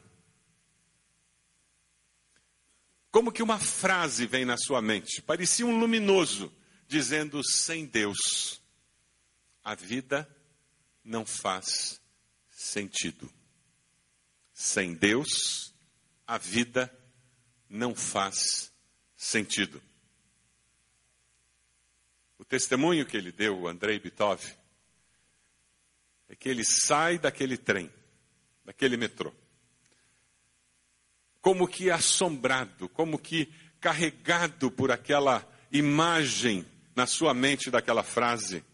Como 3.16 3.32
que 3.32 3.42
uma 3.42 3.58
frase 3.58 4.26
vem 4.26 4.44
na 4.44 4.58
sua 4.58 4.82
mente? 4.82 5.22
Parecia 5.22 5.64
um 5.64 5.78
luminoso, 5.78 6.52
dizendo: 6.86 7.42
sem 7.42 7.86
Deus, 7.86 8.60
a 9.66 9.74
vida 9.74 10.28
não 11.02 11.26
faz 11.26 12.00
sentido. 12.48 13.28
Sem 14.52 14.94
Deus, 14.94 15.74
a 16.24 16.38
vida 16.38 16.96
não 17.68 17.92
faz 17.92 18.72
sentido. 19.16 19.82
O 22.38 22.44
testemunho 22.44 23.04
que 23.04 23.16
ele 23.16 23.32
deu, 23.32 23.58
o 23.58 23.66
Andrei 23.66 23.98
Bitov, 23.98 24.40
é 26.28 26.36
que 26.36 26.48
ele 26.48 26.64
sai 26.64 27.18
daquele 27.18 27.56
trem, 27.56 27.92
daquele 28.64 28.96
metrô, 28.96 29.34
como 31.40 31.66
que 31.66 31.90
assombrado, 31.90 32.88
como 32.90 33.18
que 33.18 33.52
carregado 33.80 34.70
por 34.70 34.92
aquela 34.92 35.44
imagem 35.72 36.64
na 36.94 37.04
sua 37.04 37.34
mente 37.34 37.68
daquela 37.68 38.04
frase. 38.04 38.64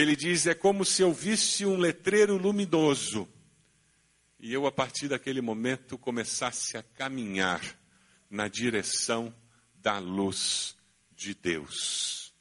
Ele 0.00 0.16
diz: 0.16 0.46
é 0.46 0.54
como 0.54 0.84
se 0.84 1.02
eu 1.02 1.12
visse 1.12 1.66
um 1.66 1.76
letreiro 1.76 2.36
luminoso 2.36 3.28
e 4.42 4.54
eu, 4.54 4.66
a 4.66 4.72
partir 4.72 5.06
daquele 5.06 5.42
momento, 5.42 5.98
começasse 5.98 6.78
a 6.78 6.82
caminhar 6.82 7.60
na 8.30 8.48
direção 8.48 9.34
da 9.74 9.98
luz 9.98 10.74
de 11.14 11.34
Deus. 11.34 12.32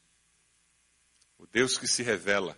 O 1.37 1.45
Deus 1.45 1.77
que 1.77 1.87
se 1.87 2.01
revela 2.01 2.57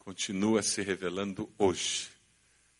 continua 0.00 0.60
se 0.60 0.82
revelando 0.82 1.48
hoje 1.56 2.10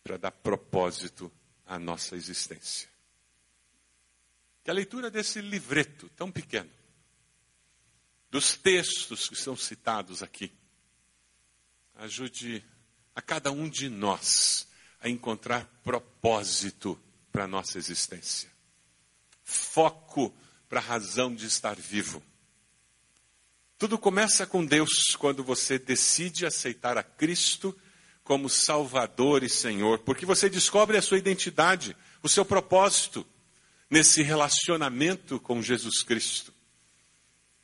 para 0.03 0.17
dar 0.17 0.31
propósito 0.31 1.31
à 1.65 1.79
nossa 1.79 2.17
existência. 2.17 2.89
Que 4.65 4.69
a 4.69 4.73
leitura 4.73 5.09
desse 5.09 5.39
livreto 5.39 6.09
tão 6.09 6.29
pequeno, 6.29 6.69
dos 8.31 8.55
textos 8.55 9.27
que 9.27 9.35
são 9.35 9.57
citados 9.57 10.23
aqui, 10.23 10.51
ajude 11.95 12.63
a 13.13 13.21
cada 13.21 13.51
um 13.51 13.69
de 13.69 13.89
nós 13.89 14.67
a 15.01 15.09
encontrar 15.09 15.65
propósito 15.83 16.97
para 17.29 17.43
a 17.43 17.47
nossa 17.47 17.77
existência, 17.77 18.49
foco 19.43 20.33
para 20.69 20.79
a 20.79 20.83
razão 20.83 21.35
de 21.35 21.45
estar 21.45 21.75
vivo. 21.75 22.23
Tudo 23.77 23.97
começa 23.97 24.45
com 24.45 24.65
Deus 24.65 25.15
quando 25.17 25.43
você 25.43 25.77
decide 25.77 26.45
aceitar 26.45 26.97
a 26.97 27.03
Cristo 27.03 27.77
como 28.23 28.47
Salvador 28.47 29.43
e 29.43 29.49
Senhor, 29.49 29.99
porque 29.99 30.25
você 30.25 30.49
descobre 30.49 30.97
a 30.97 31.01
sua 31.01 31.17
identidade, 31.17 31.97
o 32.23 32.29
seu 32.29 32.45
propósito 32.45 33.27
nesse 33.89 34.21
relacionamento 34.21 35.39
com 35.39 35.61
Jesus 35.61 36.03
Cristo. 36.03 36.53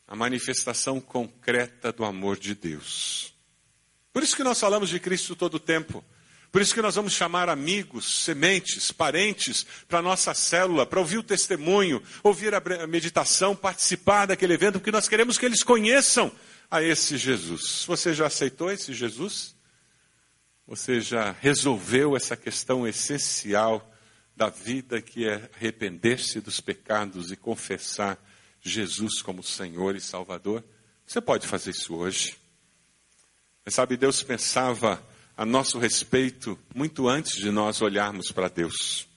A 0.07 0.15
manifestação 0.15 1.01
concreta 1.01 1.91
do 1.91 2.05
amor 2.05 2.37
de 2.37 2.55
Deus. 2.55 3.33
Por 4.13 4.23
isso 4.23 4.35
que 4.35 4.43
nós 4.43 4.59
falamos 4.59 4.89
de 4.89 4.99
Cristo 4.99 5.35
todo 5.35 5.55
o 5.55 5.59
tempo. 5.59 6.03
Por 6.51 6.61
isso 6.61 6.73
que 6.73 6.81
nós 6.81 6.95
vamos 6.95 7.13
chamar 7.13 7.49
amigos, 7.49 8.23
sementes, 8.23 8.91
parentes 8.91 9.65
para 9.87 9.99
a 9.99 10.01
nossa 10.01 10.33
célula, 10.33 10.85
para 10.85 10.99
ouvir 10.99 11.17
o 11.17 11.23
testemunho, 11.23 12.01
ouvir 12.23 12.53
a 12.55 12.87
meditação, 12.87 13.55
participar 13.55 14.25
daquele 14.25 14.53
evento, 14.53 14.79
porque 14.79 14.91
nós 14.91 15.07
queremos 15.07 15.37
que 15.37 15.45
eles 15.45 15.61
conheçam 15.61 16.31
a 16.71 16.81
esse 16.81 17.17
Jesus. 17.17 17.83
Você 17.85 18.13
já 18.13 18.27
aceitou 18.27 18.71
esse 18.71 18.93
Jesus? 18.93 19.55
Você 20.65 20.99
já 20.99 21.35
resolveu 21.39 22.15
essa 22.15 22.35
questão 22.35 22.87
essencial 22.87 23.93
da 24.35 24.49
vida 24.49 25.01
que 25.01 25.27
é 25.27 25.49
arrepender-se 25.55 26.41
dos 26.41 26.59
pecados 26.59 27.31
e 27.31 27.35
confessar 27.35 28.17
Jesus 28.67 29.21
como 29.21 29.43
Senhor 29.43 29.95
e 29.95 30.01
Salvador? 30.01 30.63
Você 31.05 31.21
pode 31.21 31.47
fazer 31.47 31.71
isso 31.71 31.95
hoje. 31.95 32.37
Mas 33.63 33.73
sabe, 33.73 33.97
Deus 33.97 34.23
pensava 34.23 35.01
a 35.35 35.45
nosso 35.45 35.77
respeito 35.77 36.57
muito 36.73 37.07
antes 37.07 37.35
de 37.35 37.51
nós 37.51 37.81
olharmos 37.81 38.31
para 38.31 38.47
Deus. 38.47 39.07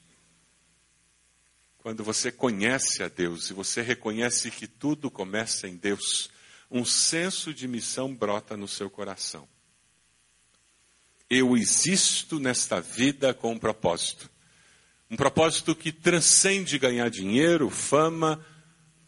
Quando 1.78 2.04
você 2.04 2.30
conhece 2.30 3.02
a 3.02 3.08
Deus 3.08 3.50
e 3.50 3.54
você 3.54 3.80
reconhece 3.80 4.50
que 4.50 4.66
tudo 4.66 5.10
começa 5.10 5.66
em 5.66 5.76
Deus, 5.76 6.30
um 6.70 6.84
senso 6.84 7.54
de 7.54 7.66
missão 7.66 8.14
brota 8.14 8.56
no 8.56 8.68
seu 8.68 8.90
coração. 8.90 9.48
Eu 11.28 11.56
existo 11.56 12.38
nesta 12.38 12.80
vida 12.80 13.32
com 13.32 13.52
um 13.52 13.58
propósito. 13.58 14.28
Um 15.10 15.16
propósito 15.16 15.74
que 15.74 15.90
transcende 15.90 16.78
ganhar 16.78 17.08
dinheiro, 17.08 17.70
fama, 17.70 18.44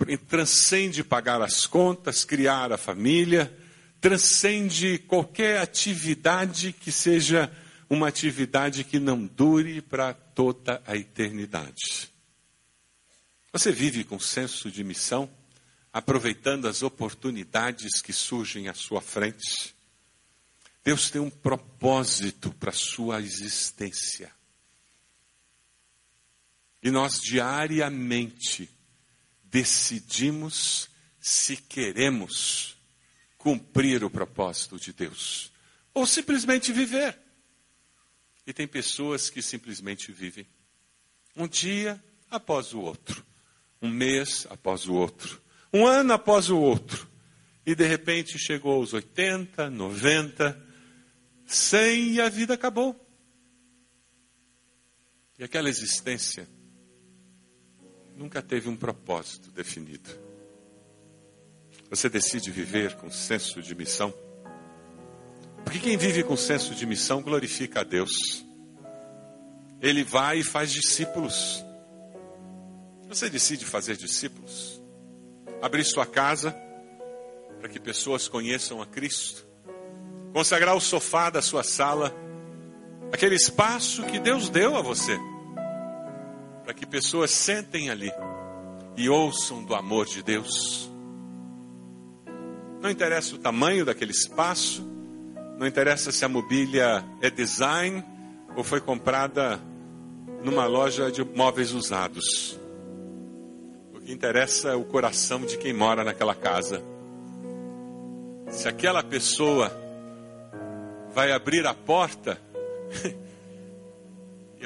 transcende 0.29 1.05
pagar 1.05 1.41
as 1.41 1.67
contas, 1.67 2.25
criar 2.25 2.73
a 2.73 2.79
família, 2.79 3.53
transcende 4.01 4.99
qualquer 4.99 5.61
atividade 5.61 6.73
que 6.73 6.91
seja 6.91 7.51
uma 7.89 8.09
atividade 8.09 8.85
que 8.85 8.99
não 8.99 9.27
dure 9.27 9.83
para 9.83 10.15
toda 10.15 10.83
a 10.87 10.97
eternidade. 10.97 12.11
Você 13.53 13.71
vive 13.71 14.03
com 14.03 14.19
senso 14.19 14.71
de 14.71 14.83
missão, 14.83 15.31
aproveitando 15.93 16.67
as 16.67 16.83
oportunidades 16.83 18.01
que 18.01 18.13
surgem 18.13 18.67
à 18.69 18.75
sua 18.75 19.03
frente. 19.03 19.75
Deus 20.83 21.11
tem 21.11 21.21
um 21.21 21.29
propósito 21.29 22.51
para 22.55 22.71
a 22.71 22.75
sua 22.75 23.21
existência. 23.21 24.33
E 26.83 26.91
nós 26.91 27.21
diariamente 27.21 28.69
decidimos 29.53 30.89
se 31.21 31.59
queremos 31.59 32.75
cumprir 33.37 34.03
o 34.03 34.09
propósito 34.09 34.81
de 34.81 34.95
Deus, 34.95 35.53
ou 35.93 36.07
simplesmente 36.07 36.73
viver. 36.73 37.19
E 38.47 38.53
tem 38.53 38.67
pessoas 38.67 39.29
que 39.29 39.43
simplesmente 39.43 40.11
vivem 40.11 40.47
um 41.37 41.47
dia 41.47 42.03
após 42.31 42.73
o 42.73 42.81
outro, 42.81 43.25
um 43.81 43.91
mês 43.91 44.47
após 44.49 44.89
o 44.89 44.95
outro, 44.95 45.43
um 45.71 45.87
ano 45.87 46.15
após 46.15 46.49
o 46.49 46.59
outro, 46.59 47.07
e 47.67 47.75
de 47.75 47.87
repente 47.87 48.39
chegou 48.39 48.77
aos 48.77 48.95
80, 48.95 49.69
90, 49.69 50.67
100 51.47 52.15
e 52.15 52.21
a 52.23 52.29
vida 52.31 52.55
acabou. 52.55 52.99
E 55.39 55.45
aquela 55.45 55.69
existência 55.69 56.49
nunca 58.17 58.43
teve 58.43 58.69
um 58.69 58.77
propósito 58.77 59.51
definido. 59.51 60.11
Você 61.91 62.09
decide 62.09 62.51
viver 62.51 62.97
com 62.97 63.11
senso 63.11 63.61
de 63.61 63.75
missão? 63.75 64.13
Porque 65.65 65.79
quem 65.79 65.97
vive 65.97 66.23
com 66.23 66.37
senso 66.37 66.75
de 66.75 66.87
missão 66.87 67.23
glorifica 67.23 67.81
a 67.81 67.85
Deus. 67.85 68.45
Ele 69.81 70.03
vai 70.03 70.39
e 70.39 70.45
faz 70.45 70.73
discípulos. 70.73 71.65
Você 73.09 73.29
decide 73.29 73.65
fazer 73.65 73.97
discípulos? 73.97 74.81
Abrir 75.61 75.85
sua 75.85 76.07
casa 76.07 76.57
para 77.59 77.69
que 77.69 77.79
pessoas 77.79 78.27
conheçam 78.27 78.81
a 78.83 78.87
Cristo. 78.87 79.47
Consagrar 80.33 80.75
o 80.75 80.81
sofá 80.81 81.29
da 81.31 81.43
sua 81.43 81.63
sala, 81.63 82.15
aquele 83.13 83.35
espaço 83.35 84.03
que 84.05 84.19
Deus 84.19 84.49
deu 84.49 84.77
a 84.77 84.83
você, 84.83 85.19
para 86.73 86.79
que 86.79 86.87
pessoas 86.87 87.31
sentem 87.31 87.91
ali 87.91 88.11
e 88.97 89.07
ouçam 89.07 89.63
do 89.63 89.75
amor 89.75 90.07
de 90.07 90.23
Deus. 90.23 90.91
Não 92.81 92.89
interessa 92.89 93.35
o 93.35 93.39
tamanho 93.39 93.85
daquele 93.85 94.11
espaço, 94.11 94.83
não 95.59 95.67
interessa 95.67 96.11
se 96.11 96.25
a 96.25 96.31
mobília 96.31 97.05
é 97.21 97.29
design 97.29 98.03
ou 98.57 98.65
foi 98.65 98.81
comprada 98.81 99.61
numa 100.43 100.65
loja 100.65 101.13
de 101.13 101.23
móveis 101.23 101.73
usados. 101.73 102.59
O 103.95 104.01
que 104.01 104.11
interessa 104.11 104.71
é 104.71 104.75
o 104.75 104.85
coração 104.85 105.43
de 105.43 105.59
quem 105.59 105.75
mora 105.75 106.03
naquela 106.03 106.35
casa. 106.35 106.83
Se 108.49 108.67
aquela 108.67 109.03
pessoa 109.03 109.71
vai 111.15 111.33
abrir 111.33 111.67
a 111.67 111.75
porta, 111.75 112.41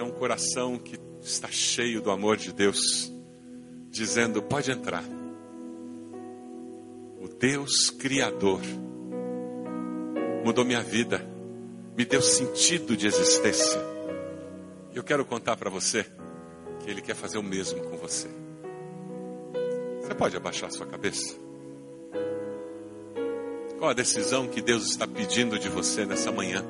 é 0.01 0.03
um 0.03 0.11
coração 0.11 0.79
que 0.79 0.99
está 1.23 1.49
cheio 1.49 2.01
do 2.01 2.11
amor 2.11 2.37
de 2.37 2.53
Deus, 2.53 3.13
dizendo: 3.91 4.43
pode 4.43 4.71
entrar. 4.71 5.05
Deus 7.39 7.91
Criador 7.91 8.61
mudou 10.45 10.65
minha 10.65 10.83
vida, 10.83 11.21
me 11.97 12.05
deu 12.05 12.23
sentido 12.23 12.97
de 12.97 13.07
existência. 13.07 13.81
Eu 14.95 15.05
quero 15.05 15.25
contar 15.25 15.57
para 15.57 15.69
você 15.69 16.07
que 16.81 16.91
Ele 16.91 17.03
quer 17.03 17.15
fazer 17.15 17.37
o 17.37 17.43
mesmo 17.43 17.83
com 17.83 17.97
você. 17.97 18.29
Você 20.01 20.15
pode 20.15 20.37
abaixar 20.37 20.71
sua 20.71 20.87
cabeça? 20.87 21.37
Qual 23.79 23.91
a 23.91 23.95
decisão 23.95 24.49
que 24.49 24.63
Deus 24.63 24.89
está 24.89 25.07
pedindo 25.07 25.59
de 25.59 25.69
você 25.69 26.07
nessa 26.07 26.33
manhã? 26.33 26.65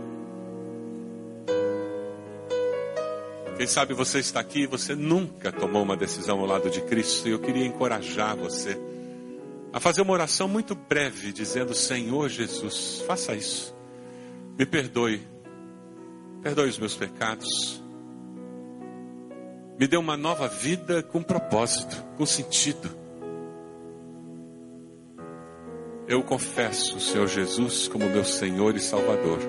Quem 3.57 3.67
sabe 3.67 3.95
você 3.95 4.19
está 4.19 4.41
aqui 4.41 4.63
e 4.63 4.67
você 4.67 4.95
nunca 4.95 5.51
tomou 5.51 5.83
uma 5.83 5.97
decisão 5.97 6.41
ao 6.41 6.47
lado 6.47 6.69
de 6.69 6.83
Cristo 6.83 7.27
e 7.27 7.31
eu 7.31 7.39
queria 7.39 7.65
encorajar 7.65 8.37
você 8.37 8.79
a 9.73 9.81
fazer 9.81 10.03
uma 10.03 10.13
oração 10.13 10.47
muito 10.47 10.75
breve, 10.75 11.33
dizendo: 11.33 11.75
Senhor 11.75 12.29
Jesus, 12.29 13.03
faça 13.07 13.35
isso. 13.35 13.75
Me 14.59 14.67
perdoe. 14.67 15.21
Perdoe 16.43 16.69
os 16.69 16.79
meus 16.79 16.95
pecados. 16.95 17.83
Me 19.79 19.87
dê 19.87 19.97
uma 19.97 20.17
nova 20.17 20.49
vida 20.49 21.03
com 21.03 21.23
propósito, 21.23 22.03
com 22.17 22.25
sentido. 22.25 22.91
Eu 26.09 26.23
confesso 26.23 26.97
o 26.97 27.01
Senhor 27.01 27.27
Jesus 27.27 27.89
como 27.89 28.09
meu 28.09 28.25
Senhor 28.25 28.77
e 28.77 28.81
Salvador. 28.81 29.41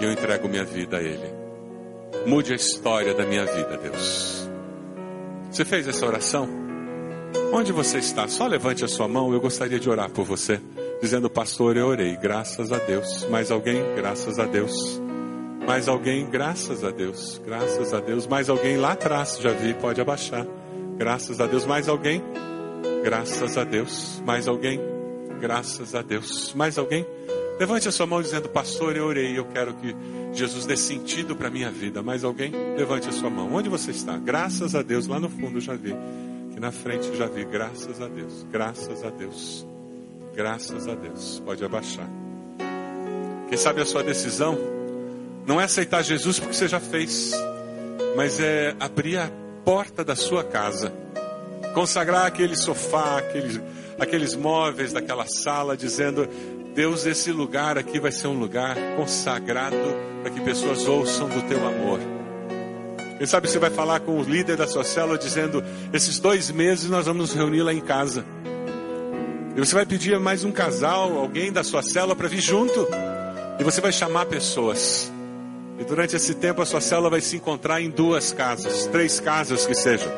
E 0.00 0.04
eu 0.04 0.12
entrego 0.12 0.48
minha 0.48 0.64
vida 0.64 0.98
a 0.98 1.02
Ele. 1.02 1.37
Mude 2.28 2.52
a 2.52 2.56
história 2.56 3.14
da 3.14 3.24
minha 3.24 3.46
vida, 3.46 3.78
Deus. 3.78 4.46
Você 5.50 5.64
fez 5.64 5.88
essa 5.88 6.04
oração? 6.04 6.46
Onde 7.54 7.72
você 7.72 7.96
está? 7.96 8.28
Só 8.28 8.46
levante 8.46 8.84
a 8.84 8.88
sua 8.88 9.08
mão, 9.08 9.32
eu 9.32 9.40
gostaria 9.40 9.80
de 9.80 9.88
orar 9.88 10.10
por 10.10 10.26
você. 10.26 10.60
Dizendo, 11.00 11.30
pastor, 11.30 11.78
eu 11.78 11.86
orei, 11.86 12.16
graças 12.16 12.70
a 12.70 12.76
Deus. 12.76 13.26
Mais 13.30 13.50
alguém? 13.50 13.82
Graças 13.96 14.38
a 14.38 14.44
Deus. 14.44 15.00
Mais 15.66 15.88
alguém? 15.88 16.28
Graças 16.28 16.84
a 16.84 16.90
Deus. 16.90 17.40
Graças 17.46 17.94
a 17.94 18.00
Deus. 18.00 18.26
Mais 18.26 18.50
alguém 18.50 18.76
lá 18.76 18.92
atrás? 18.92 19.38
Já 19.40 19.52
vi, 19.52 19.72
pode 19.72 19.98
abaixar. 19.98 20.46
Graças 20.98 21.40
a 21.40 21.46
Deus. 21.46 21.64
Mais 21.64 21.88
alguém? 21.88 22.22
Graças 23.02 23.56
a 23.56 23.64
Deus. 23.64 24.22
Mais 24.26 24.46
alguém? 24.46 24.78
Graças 25.40 25.94
a 25.94 26.02
Deus. 26.02 26.52
Mais 26.52 26.76
alguém? 26.76 27.06
Levante 27.58 27.88
a 27.88 27.92
sua 27.92 28.06
mão 28.06 28.22
dizendo, 28.22 28.48
pastor, 28.48 28.96
eu 28.96 29.04
orei, 29.04 29.36
eu 29.36 29.44
quero 29.46 29.74
que 29.74 29.94
Jesus 30.32 30.64
dê 30.64 30.76
sentido 30.76 31.34
para 31.34 31.48
a 31.48 31.50
minha 31.50 31.70
vida. 31.70 32.02
Mais 32.02 32.22
alguém? 32.22 32.52
Levante 32.76 33.08
a 33.08 33.12
sua 33.12 33.28
mão. 33.28 33.52
Onde 33.52 33.68
você 33.68 33.90
está? 33.90 34.16
Graças 34.16 34.76
a 34.76 34.82
Deus. 34.82 35.08
Lá 35.08 35.18
no 35.18 35.28
fundo 35.28 35.60
já 35.60 35.74
vi. 35.74 35.92
Aqui 36.50 36.60
na 36.60 36.70
frente 36.70 37.16
já 37.16 37.26
vi. 37.26 37.44
Graças 37.44 38.00
a 38.00 38.06
Deus. 38.06 38.46
Graças 38.50 39.04
a 39.04 39.10
Deus. 39.10 39.66
Graças 40.34 40.86
a 40.86 40.94
Deus. 40.94 41.42
Pode 41.44 41.64
abaixar. 41.64 42.08
Quem 43.48 43.58
sabe 43.58 43.80
a 43.80 43.84
sua 43.84 44.04
decisão 44.04 44.56
não 45.44 45.60
é 45.60 45.64
aceitar 45.64 46.02
Jesus 46.02 46.38
porque 46.38 46.54
você 46.54 46.68
já 46.68 46.78
fez, 46.78 47.32
mas 48.14 48.38
é 48.38 48.76
abrir 48.78 49.16
a 49.16 49.30
porta 49.64 50.04
da 50.04 50.14
sua 50.14 50.44
casa, 50.44 50.92
consagrar 51.74 52.26
aquele 52.26 52.54
sofá, 52.54 53.18
aqueles, 53.18 53.60
aqueles 53.98 54.34
móveis 54.34 54.92
daquela 54.92 55.24
sala, 55.26 55.76
dizendo: 55.76 56.28
Deus, 56.78 57.06
esse 57.06 57.32
lugar 57.32 57.76
aqui 57.76 57.98
vai 57.98 58.12
ser 58.12 58.28
um 58.28 58.38
lugar 58.38 58.76
consagrado 58.94 59.76
para 60.22 60.30
que 60.30 60.40
pessoas 60.40 60.86
ouçam 60.86 61.28
do 61.28 61.42
teu 61.42 61.58
amor. 61.66 61.98
Quem 63.18 63.26
sabe 63.26 63.48
você 63.48 63.58
vai 63.58 63.68
falar 63.68 63.98
com 63.98 64.16
o 64.16 64.22
líder 64.22 64.56
da 64.56 64.64
sua 64.68 64.84
célula 64.84 65.18
dizendo: 65.18 65.60
esses 65.92 66.20
dois 66.20 66.52
meses 66.52 66.88
nós 66.88 67.06
vamos 67.06 67.30
nos 67.30 67.34
reunir 67.34 67.62
lá 67.62 67.74
em 67.74 67.80
casa. 67.80 68.24
E 69.56 69.58
você 69.58 69.74
vai 69.74 69.84
pedir 69.84 70.16
mais 70.20 70.44
um 70.44 70.52
casal, 70.52 71.18
alguém 71.18 71.50
da 71.50 71.64
sua 71.64 71.82
célula 71.82 72.14
para 72.14 72.28
vir 72.28 72.40
junto. 72.40 72.86
E 73.58 73.64
você 73.64 73.80
vai 73.80 73.90
chamar 73.90 74.26
pessoas. 74.26 75.12
E 75.80 75.84
durante 75.84 76.14
esse 76.14 76.32
tempo 76.32 76.62
a 76.62 76.64
sua 76.64 76.80
célula 76.80 77.10
vai 77.10 77.20
se 77.20 77.34
encontrar 77.34 77.80
em 77.80 77.90
duas 77.90 78.32
casas, 78.32 78.86
três 78.86 79.18
casas 79.18 79.66
que 79.66 79.74
sejam. 79.74 80.12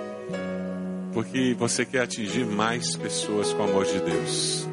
Porque 1.14 1.56
você 1.58 1.86
quer 1.86 2.02
atingir 2.02 2.44
mais 2.44 2.96
pessoas 2.96 3.50
com 3.50 3.62
o 3.62 3.64
amor 3.64 3.86
de 3.86 3.98
Deus. 3.98 4.68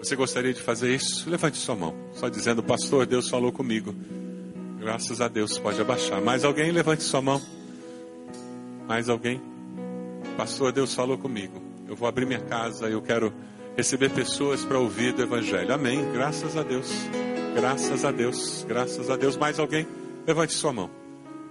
Você 0.00 0.16
gostaria 0.16 0.54
de 0.54 0.62
fazer 0.62 0.94
isso? 0.94 1.28
Levante 1.28 1.58
sua 1.58 1.76
mão. 1.76 1.94
Só 2.14 2.30
dizendo, 2.30 2.62
pastor, 2.62 3.04
Deus 3.04 3.28
falou 3.28 3.52
comigo. 3.52 3.94
Graças 4.78 5.20
a 5.20 5.28
Deus, 5.28 5.58
pode 5.58 5.78
abaixar. 5.78 6.22
Mais 6.22 6.42
alguém? 6.42 6.72
Levante 6.72 7.02
sua 7.02 7.20
mão. 7.20 7.40
Mais 8.88 9.10
alguém? 9.10 9.40
Pastor, 10.38 10.72
Deus 10.72 10.94
falou 10.94 11.18
comigo. 11.18 11.62
Eu 11.86 11.94
vou 11.94 12.08
abrir 12.08 12.24
minha 12.24 12.40
casa, 12.40 12.88
eu 12.88 13.02
quero 13.02 13.30
receber 13.76 14.08
pessoas 14.10 14.64
para 14.64 14.78
ouvir 14.78 15.12
do 15.12 15.22
Evangelho. 15.22 15.74
Amém. 15.74 16.10
Graças 16.12 16.56
a 16.56 16.62
Deus. 16.62 16.90
Graças 17.54 18.02
a 18.02 18.10
Deus. 18.10 18.64
Graças 18.66 19.10
a 19.10 19.16
Deus. 19.16 19.36
Mais 19.36 19.58
alguém? 19.58 19.86
Levante 20.26 20.54
sua 20.54 20.72
mão. 20.72 20.90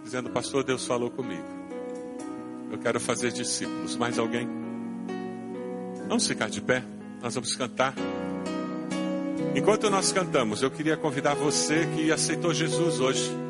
Dizendo, 0.04 0.32
Pastor, 0.32 0.64
Deus 0.64 0.88
falou 0.88 1.12
comigo. 1.12 1.46
Eu 2.72 2.80
quero 2.80 3.00
fazer 3.00 3.32
discípulos. 3.32 3.96
Mais 3.96 4.18
alguém? 4.18 4.50
Vamos 6.08 6.28
ficar 6.28 6.50
de 6.50 6.62
pé. 6.62 6.84
Nós 7.22 7.36
vamos 7.36 7.56
cantar. 7.56 7.94
Enquanto 9.56 9.90
nós 9.90 10.12
cantamos, 10.12 10.62
eu 10.62 10.72
queria 10.72 10.96
convidar 10.96 11.36
você 11.36 11.88
que 11.96 12.12
aceitou 12.12 12.54
Jesus 12.54 13.00
hoje 13.00 13.50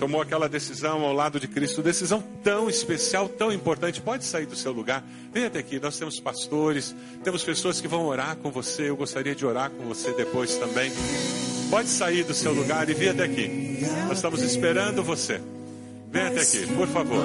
tomou 0.00 0.22
aquela 0.22 0.48
decisão 0.48 1.02
ao 1.02 1.12
lado 1.12 1.38
de 1.38 1.46
Cristo, 1.46 1.82
decisão 1.82 2.24
tão 2.42 2.70
especial, 2.70 3.28
tão 3.28 3.52
importante, 3.52 4.00
pode 4.00 4.24
sair 4.24 4.46
do 4.46 4.56
seu 4.56 4.72
lugar. 4.72 5.04
Venha 5.30 5.48
até 5.48 5.58
aqui, 5.58 5.78
nós 5.78 5.98
temos 5.98 6.18
pastores, 6.18 6.96
temos 7.22 7.44
pessoas 7.44 7.82
que 7.82 7.86
vão 7.86 8.06
orar 8.06 8.34
com 8.36 8.50
você. 8.50 8.88
Eu 8.88 8.96
gostaria 8.96 9.34
de 9.34 9.44
orar 9.44 9.70
com 9.70 9.84
você 9.84 10.12
depois 10.14 10.56
também. 10.56 10.90
Pode 11.68 11.88
sair 11.88 12.24
do 12.24 12.32
seu 12.32 12.52
lugar 12.52 12.88
e 12.88 12.94
vir 12.94 13.10
até 13.10 13.24
aqui. 13.24 13.78
Nós 14.08 14.16
estamos 14.16 14.40
esperando 14.42 15.02
você. 15.02 15.38
Venha 16.10 16.28
até 16.28 16.40
aqui, 16.40 16.66
por 16.74 16.88
favor. 16.88 17.22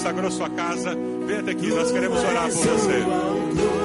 Consagrou 0.00 0.30
sua 0.30 0.48
casa, 0.48 0.96
venha 1.26 1.40
até 1.40 1.50
aqui, 1.50 1.68
nós 1.68 1.92
queremos 1.92 2.18
orar 2.24 2.48
por 2.48 2.66
você. 2.66 3.79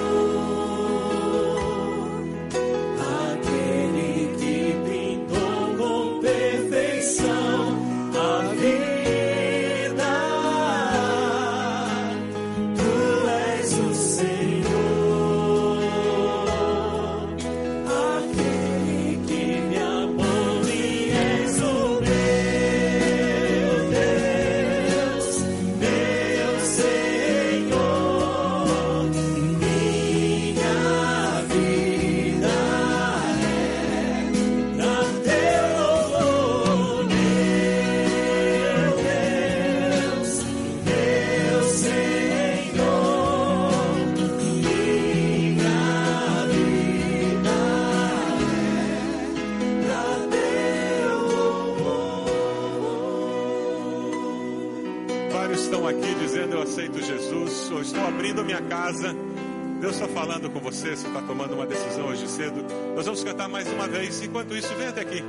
Você, 60.85 60.95
você 60.95 61.07
está 61.07 61.21
tomando 61.21 61.55
uma 61.55 61.65
decisão 61.65 62.07
hoje 62.07 62.27
cedo. 62.27 62.63
Nós 62.95 63.05
vamos 63.05 63.23
cantar 63.23 63.49
mais 63.49 63.67
uma 63.71 63.87
vez. 63.87 64.21
Enquanto 64.21 64.55
isso, 64.55 64.73
vem 64.75 64.87
até 64.87 65.01
aqui. 65.01 65.23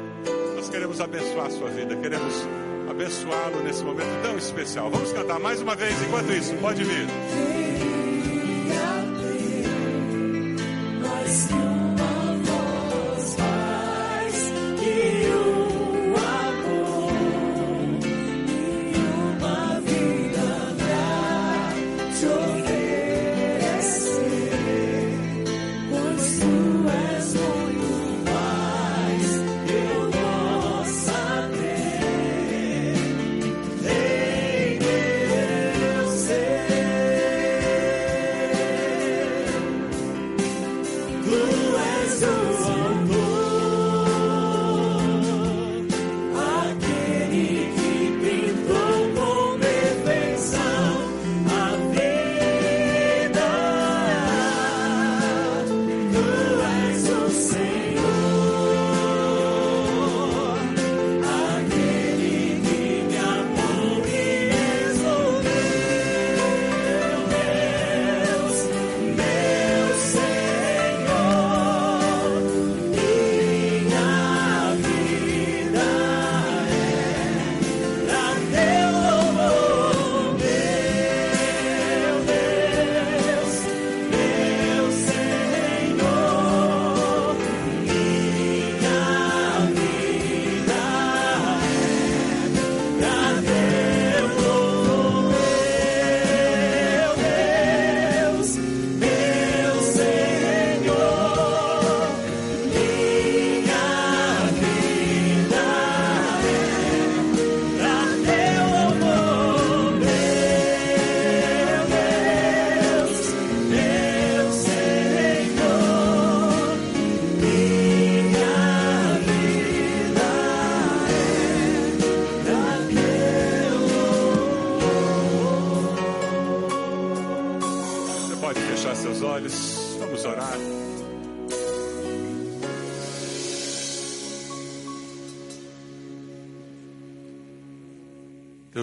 Nós 0.55 0.69
queremos 0.69 1.01
abençoar 1.01 1.47
a 1.47 1.51
sua 1.51 1.71
vida, 1.71 1.97
queremos 1.97 2.35
abençoá-lo 2.91 3.63
nesse 3.63 3.83
momento 3.83 4.23
tão 4.23 4.37
especial. 4.37 4.91
Vamos 4.91 5.13
cantar 5.13 5.39
mais 5.39 5.63
uma 5.63 5.75
vez. 5.75 5.95
Enquanto 6.03 6.33
isso, 6.33 6.55
pode 6.57 6.85
vir. 6.85 7.66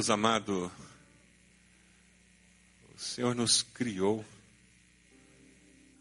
Deus 0.03 0.09
amado, 0.09 0.69
o 2.93 2.99
Senhor 2.99 3.33
nos 3.33 3.63
criou. 3.63 4.25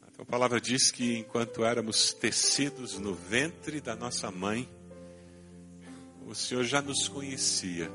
A 0.04 0.10
tua 0.10 0.24
palavra 0.24 0.60
diz 0.60 0.90
que 0.90 1.18
enquanto 1.18 1.64
éramos 1.64 2.12
tecidos 2.12 2.98
no 2.98 3.14
ventre 3.14 3.80
da 3.80 3.94
nossa 3.94 4.28
mãe, 4.28 4.68
o 6.26 6.34
Senhor 6.34 6.64
já 6.64 6.82
nos 6.82 7.06
conhecia. 7.06 7.88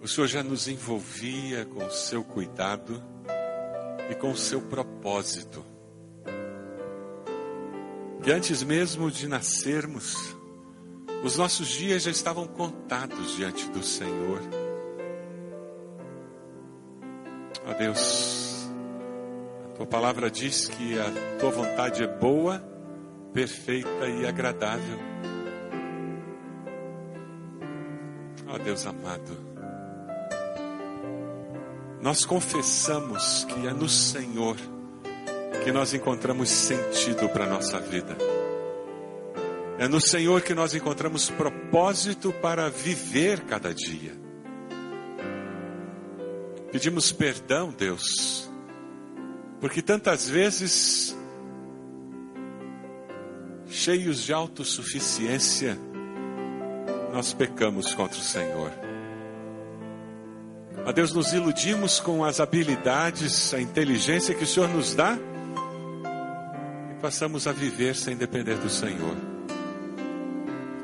O 0.00 0.06
Senhor 0.06 0.28
já 0.28 0.44
nos 0.44 0.68
envolvia 0.68 1.66
com 1.66 1.84
o 1.84 1.90
seu 1.90 2.22
cuidado 2.22 3.02
e 4.08 4.14
com 4.14 4.30
o 4.30 4.36
seu 4.36 4.62
propósito. 4.62 5.66
Que 8.22 8.30
antes 8.30 8.62
mesmo 8.62 9.10
de 9.10 9.26
nascermos, 9.26 10.35
os 11.24 11.36
nossos 11.36 11.68
dias 11.68 12.02
já 12.02 12.10
estavam 12.10 12.46
contados 12.46 13.36
diante 13.36 13.68
do 13.70 13.82
Senhor. 13.82 14.40
Ó 17.66 17.72
Deus, 17.74 18.68
a 19.64 19.68
tua 19.76 19.86
palavra 19.86 20.30
diz 20.30 20.68
que 20.68 20.98
a 20.98 21.38
tua 21.38 21.50
vontade 21.50 22.02
é 22.02 22.06
boa, 22.06 22.62
perfeita 23.32 24.06
e 24.08 24.26
agradável. 24.26 24.98
Ó 28.48 28.58
Deus 28.58 28.86
amado, 28.86 29.36
nós 32.00 32.24
confessamos 32.24 33.44
que 33.44 33.66
é 33.66 33.72
no 33.72 33.88
Senhor 33.88 34.56
que 35.64 35.72
nós 35.72 35.92
encontramos 35.92 36.48
sentido 36.48 37.28
para 37.28 37.44
a 37.44 37.48
nossa 37.48 37.80
vida. 37.80 38.16
É 39.78 39.86
no 39.86 40.00
Senhor 40.00 40.40
que 40.40 40.54
nós 40.54 40.74
encontramos 40.74 41.28
propósito 41.28 42.32
para 42.32 42.70
viver 42.70 43.40
cada 43.40 43.74
dia. 43.74 44.12
Pedimos 46.72 47.12
perdão, 47.12 47.70
Deus, 47.70 48.50
porque 49.60 49.82
tantas 49.82 50.28
vezes, 50.28 51.14
cheios 53.68 54.22
de 54.22 54.32
autossuficiência, 54.32 55.78
nós 57.12 57.34
pecamos 57.34 57.94
contra 57.94 58.18
o 58.18 58.22
Senhor. 58.22 58.72
A 60.86 60.92
Deus 60.92 61.12
nos 61.12 61.32
iludimos 61.34 62.00
com 62.00 62.24
as 62.24 62.40
habilidades, 62.40 63.52
a 63.52 63.60
inteligência 63.60 64.34
que 64.34 64.44
o 64.44 64.46
Senhor 64.46 64.68
nos 64.70 64.94
dá 64.94 65.18
e 66.92 67.00
passamos 67.00 67.46
a 67.46 67.52
viver 67.52 67.94
sem 67.94 68.16
depender 68.16 68.56
do 68.56 68.70
Senhor 68.70 69.35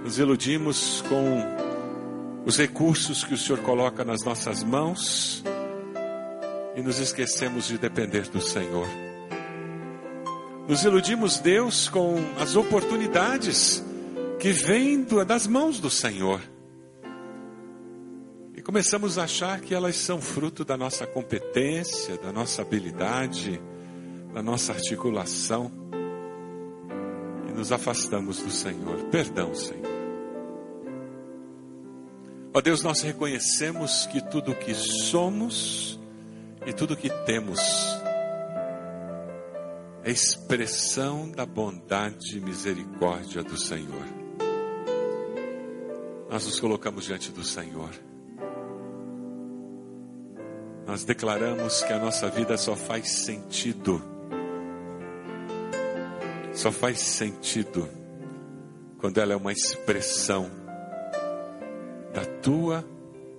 nos 0.03 0.19
iludimos 0.19 1.03
com 1.09 1.39
os 2.45 2.57
recursos 2.57 3.23
que 3.23 3.35
o 3.35 3.39
Senhor 3.39 3.61
coloca 3.61 4.05
nas 4.05 4.25
nossas 4.25 4.63
mãos 4.63 5.45
e 6.75 6.83
nos 6.83 6.99
esquecemos 6.99 7.69
de 7.69 7.79
depender 7.79 8.29
do 8.29 8.41
Senhor. 8.41 8.89
Nos 10.69 10.85
iludimos, 10.85 11.39
Deus, 11.39 11.89
com 11.89 12.17
as 12.39 12.57
oportunidades 12.57 13.83
que 14.41 14.51
vêm 14.51 15.07
das 15.27 15.47
mãos 15.47 15.79
do 15.79 15.91
Senhor. 15.91 16.41
E 18.57 18.63
começamos 18.63 19.19
a 19.19 19.25
achar 19.25 19.61
que 19.61 19.75
elas 19.75 19.97
são 19.97 20.21
fruto 20.21 20.65
da 20.65 20.77
nossa 20.77 21.07
competência, 21.07 22.17
da 22.17 22.33
nossa 22.33 22.63
habilidade, 22.63 23.61
da 24.33 24.43
nossa 24.43 24.73
articulação. 24.73 25.71
E 27.49 27.53
nos 27.53 27.71
afastamos 27.71 28.39
do 28.39 28.51
Senhor. 28.51 28.97
Perdão, 29.11 29.55
Senhor. 29.55 29.92
Ó 32.55 32.61
Deus, 32.61 32.83
nós 32.83 33.01
reconhecemos 33.01 34.05
que 34.07 34.21
tudo 34.21 34.55
que 34.55 34.75
somos 34.75 35.99
e 36.67 36.73
tudo 36.73 36.95
que 36.95 37.09
temos 37.25 37.61
é 40.05 40.11
expressão 40.11 41.31
da 41.31 41.47
bondade 41.47 42.37
e 42.37 42.41
misericórdia 42.41 43.43
do 43.43 43.57
Senhor. 43.57 44.05
Nós 46.29 46.45
nos 46.45 46.61
colocamos 46.61 47.07
diante 47.07 47.33
do 47.33 47.43
Senhor. 47.43 47.91
Nós 50.87 51.05
declaramos 51.05 51.83
que 51.83 51.93
a 51.95 51.99
nossa 51.99 52.29
vida 52.29 52.59
só 52.59 52.77
faz 52.77 53.09
sentido. 53.09 54.03
Só 56.53 56.71
faz 56.71 57.01
sentido 57.01 57.89
quando 58.99 59.19
ela 59.19 59.33
é 59.33 59.37
uma 59.37 59.53
expressão 59.53 60.62
da 62.13 62.25
tua 62.43 62.85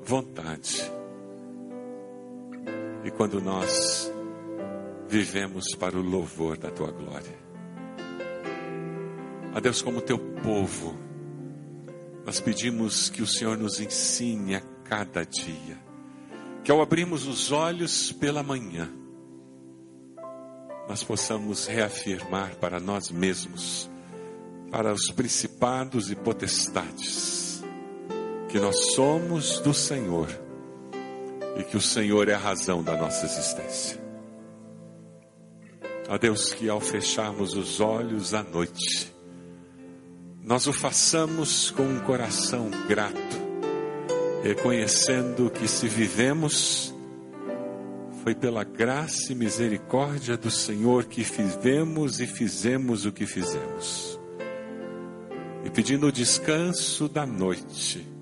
vontade. 0.04 0.82
E 3.04 3.12
quando 3.12 3.42
nós 3.42 4.12
vivemos 5.08 5.76
para 5.76 5.98
o 5.98 6.02
louvor 6.02 6.58
da 6.58 6.72
tua 6.72 6.92
glória. 6.92 7.44
A 9.54 9.60
Deus, 9.60 9.82
como 9.82 10.02
teu 10.02 10.18
povo, 10.18 10.98
nós 12.26 12.40
pedimos 12.40 13.10
que 13.10 13.22
o 13.22 13.28
Senhor 13.28 13.56
nos 13.58 13.80
ensine 13.80 14.56
a 14.56 14.62
cada 14.84 15.24
dia, 15.24 15.78
que 16.64 16.72
ao 16.72 16.82
abrirmos 16.82 17.28
os 17.28 17.52
olhos 17.52 18.12
pela 18.12 18.42
manhã, 18.42 18.90
nós 20.90 21.04
possamos 21.04 21.68
reafirmar 21.68 22.56
para 22.56 22.80
nós 22.80 23.12
mesmos, 23.12 23.90
para 24.72 24.92
os 24.92 25.12
principados 25.12 26.10
e 26.10 26.16
potestades, 26.16 27.43
que 28.54 28.60
nós 28.60 28.94
somos 28.94 29.60
do 29.62 29.74
Senhor 29.74 30.30
e 31.58 31.64
que 31.64 31.76
o 31.76 31.82
Senhor 31.82 32.30
é 32.30 32.36
a 32.36 32.38
razão 32.38 32.84
da 32.84 32.96
nossa 32.96 33.26
existência. 33.26 34.00
A 36.08 36.18
Deus, 36.18 36.54
que 36.54 36.70
ao 36.70 36.80
fecharmos 36.80 37.56
os 37.56 37.80
olhos 37.80 38.36
à 38.36 38.44
noite, 38.44 39.12
nós 40.44 40.68
o 40.68 40.72
façamos 40.72 41.72
com 41.72 41.82
um 41.82 42.00
coração 42.02 42.70
grato, 42.88 43.18
reconhecendo 44.44 45.50
que 45.50 45.68
se 45.68 45.88
vivemos, 45.88 46.94
foi 48.24 48.36
pela 48.36 48.64
graça 48.64 49.32
e 49.32 49.36
misericórdia 49.36 50.38
do 50.38 50.52
Senhor 50.52 51.06
que 51.06 51.24
vivemos 51.24 52.20
e 52.20 52.28
fizemos 52.28 53.04
o 53.04 53.12
que 53.12 53.26
fizemos. 53.26 54.20
E 55.66 55.72
pedindo 55.72 56.06
o 56.06 56.12
descanso 56.12 57.10
da 57.10 57.26
noite, 57.26 58.13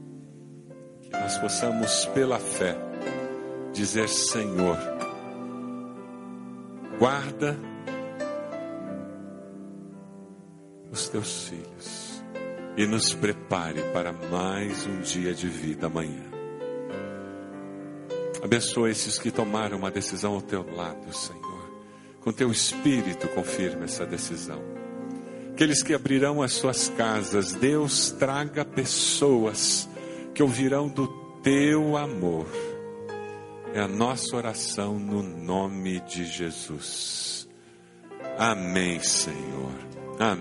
nós 1.11 1.37
possamos, 1.37 2.05
pela 2.07 2.39
fé, 2.39 2.75
dizer: 3.73 4.07
Senhor, 4.09 4.77
guarda 6.97 7.57
os 10.91 11.07
teus 11.09 11.47
filhos 11.47 12.23
e 12.77 12.85
nos 12.85 13.13
prepare 13.13 13.81
para 13.93 14.11
mais 14.11 14.85
um 14.85 15.01
dia 15.01 15.33
de 15.33 15.47
vida 15.47 15.87
amanhã. 15.87 16.31
Abençoa 18.43 18.89
esses 18.89 19.19
que 19.19 19.29
tomaram 19.29 19.77
uma 19.77 19.91
decisão 19.91 20.33
ao 20.33 20.41
teu 20.41 20.65
lado, 20.75 21.13
Senhor. 21.13 21.51
Com 22.21 22.31
teu 22.31 22.51
espírito, 22.51 23.27
confirma 23.29 23.85
essa 23.85 24.05
decisão. 24.05 24.61
Aqueles 25.51 25.83
que 25.83 25.93
abrirão 25.93 26.41
as 26.41 26.53
suas 26.53 26.89
casas, 26.89 27.53
Deus 27.53 28.11
traga 28.11 28.65
pessoas 28.65 29.87
que 30.33 30.43
ouvirão 30.43 30.87
do 30.87 31.07
teu 31.41 31.97
amor. 31.97 32.47
É 33.73 33.81
a 33.81 33.87
nossa 33.87 34.35
oração 34.35 34.99
no 34.99 35.23
nome 35.23 35.99
de 36.01 36.25
Jesus. 36.25 37.47
Amém, 38.37 38.99
Senhor. 38.99 39.73
Amém. 40.19 40.39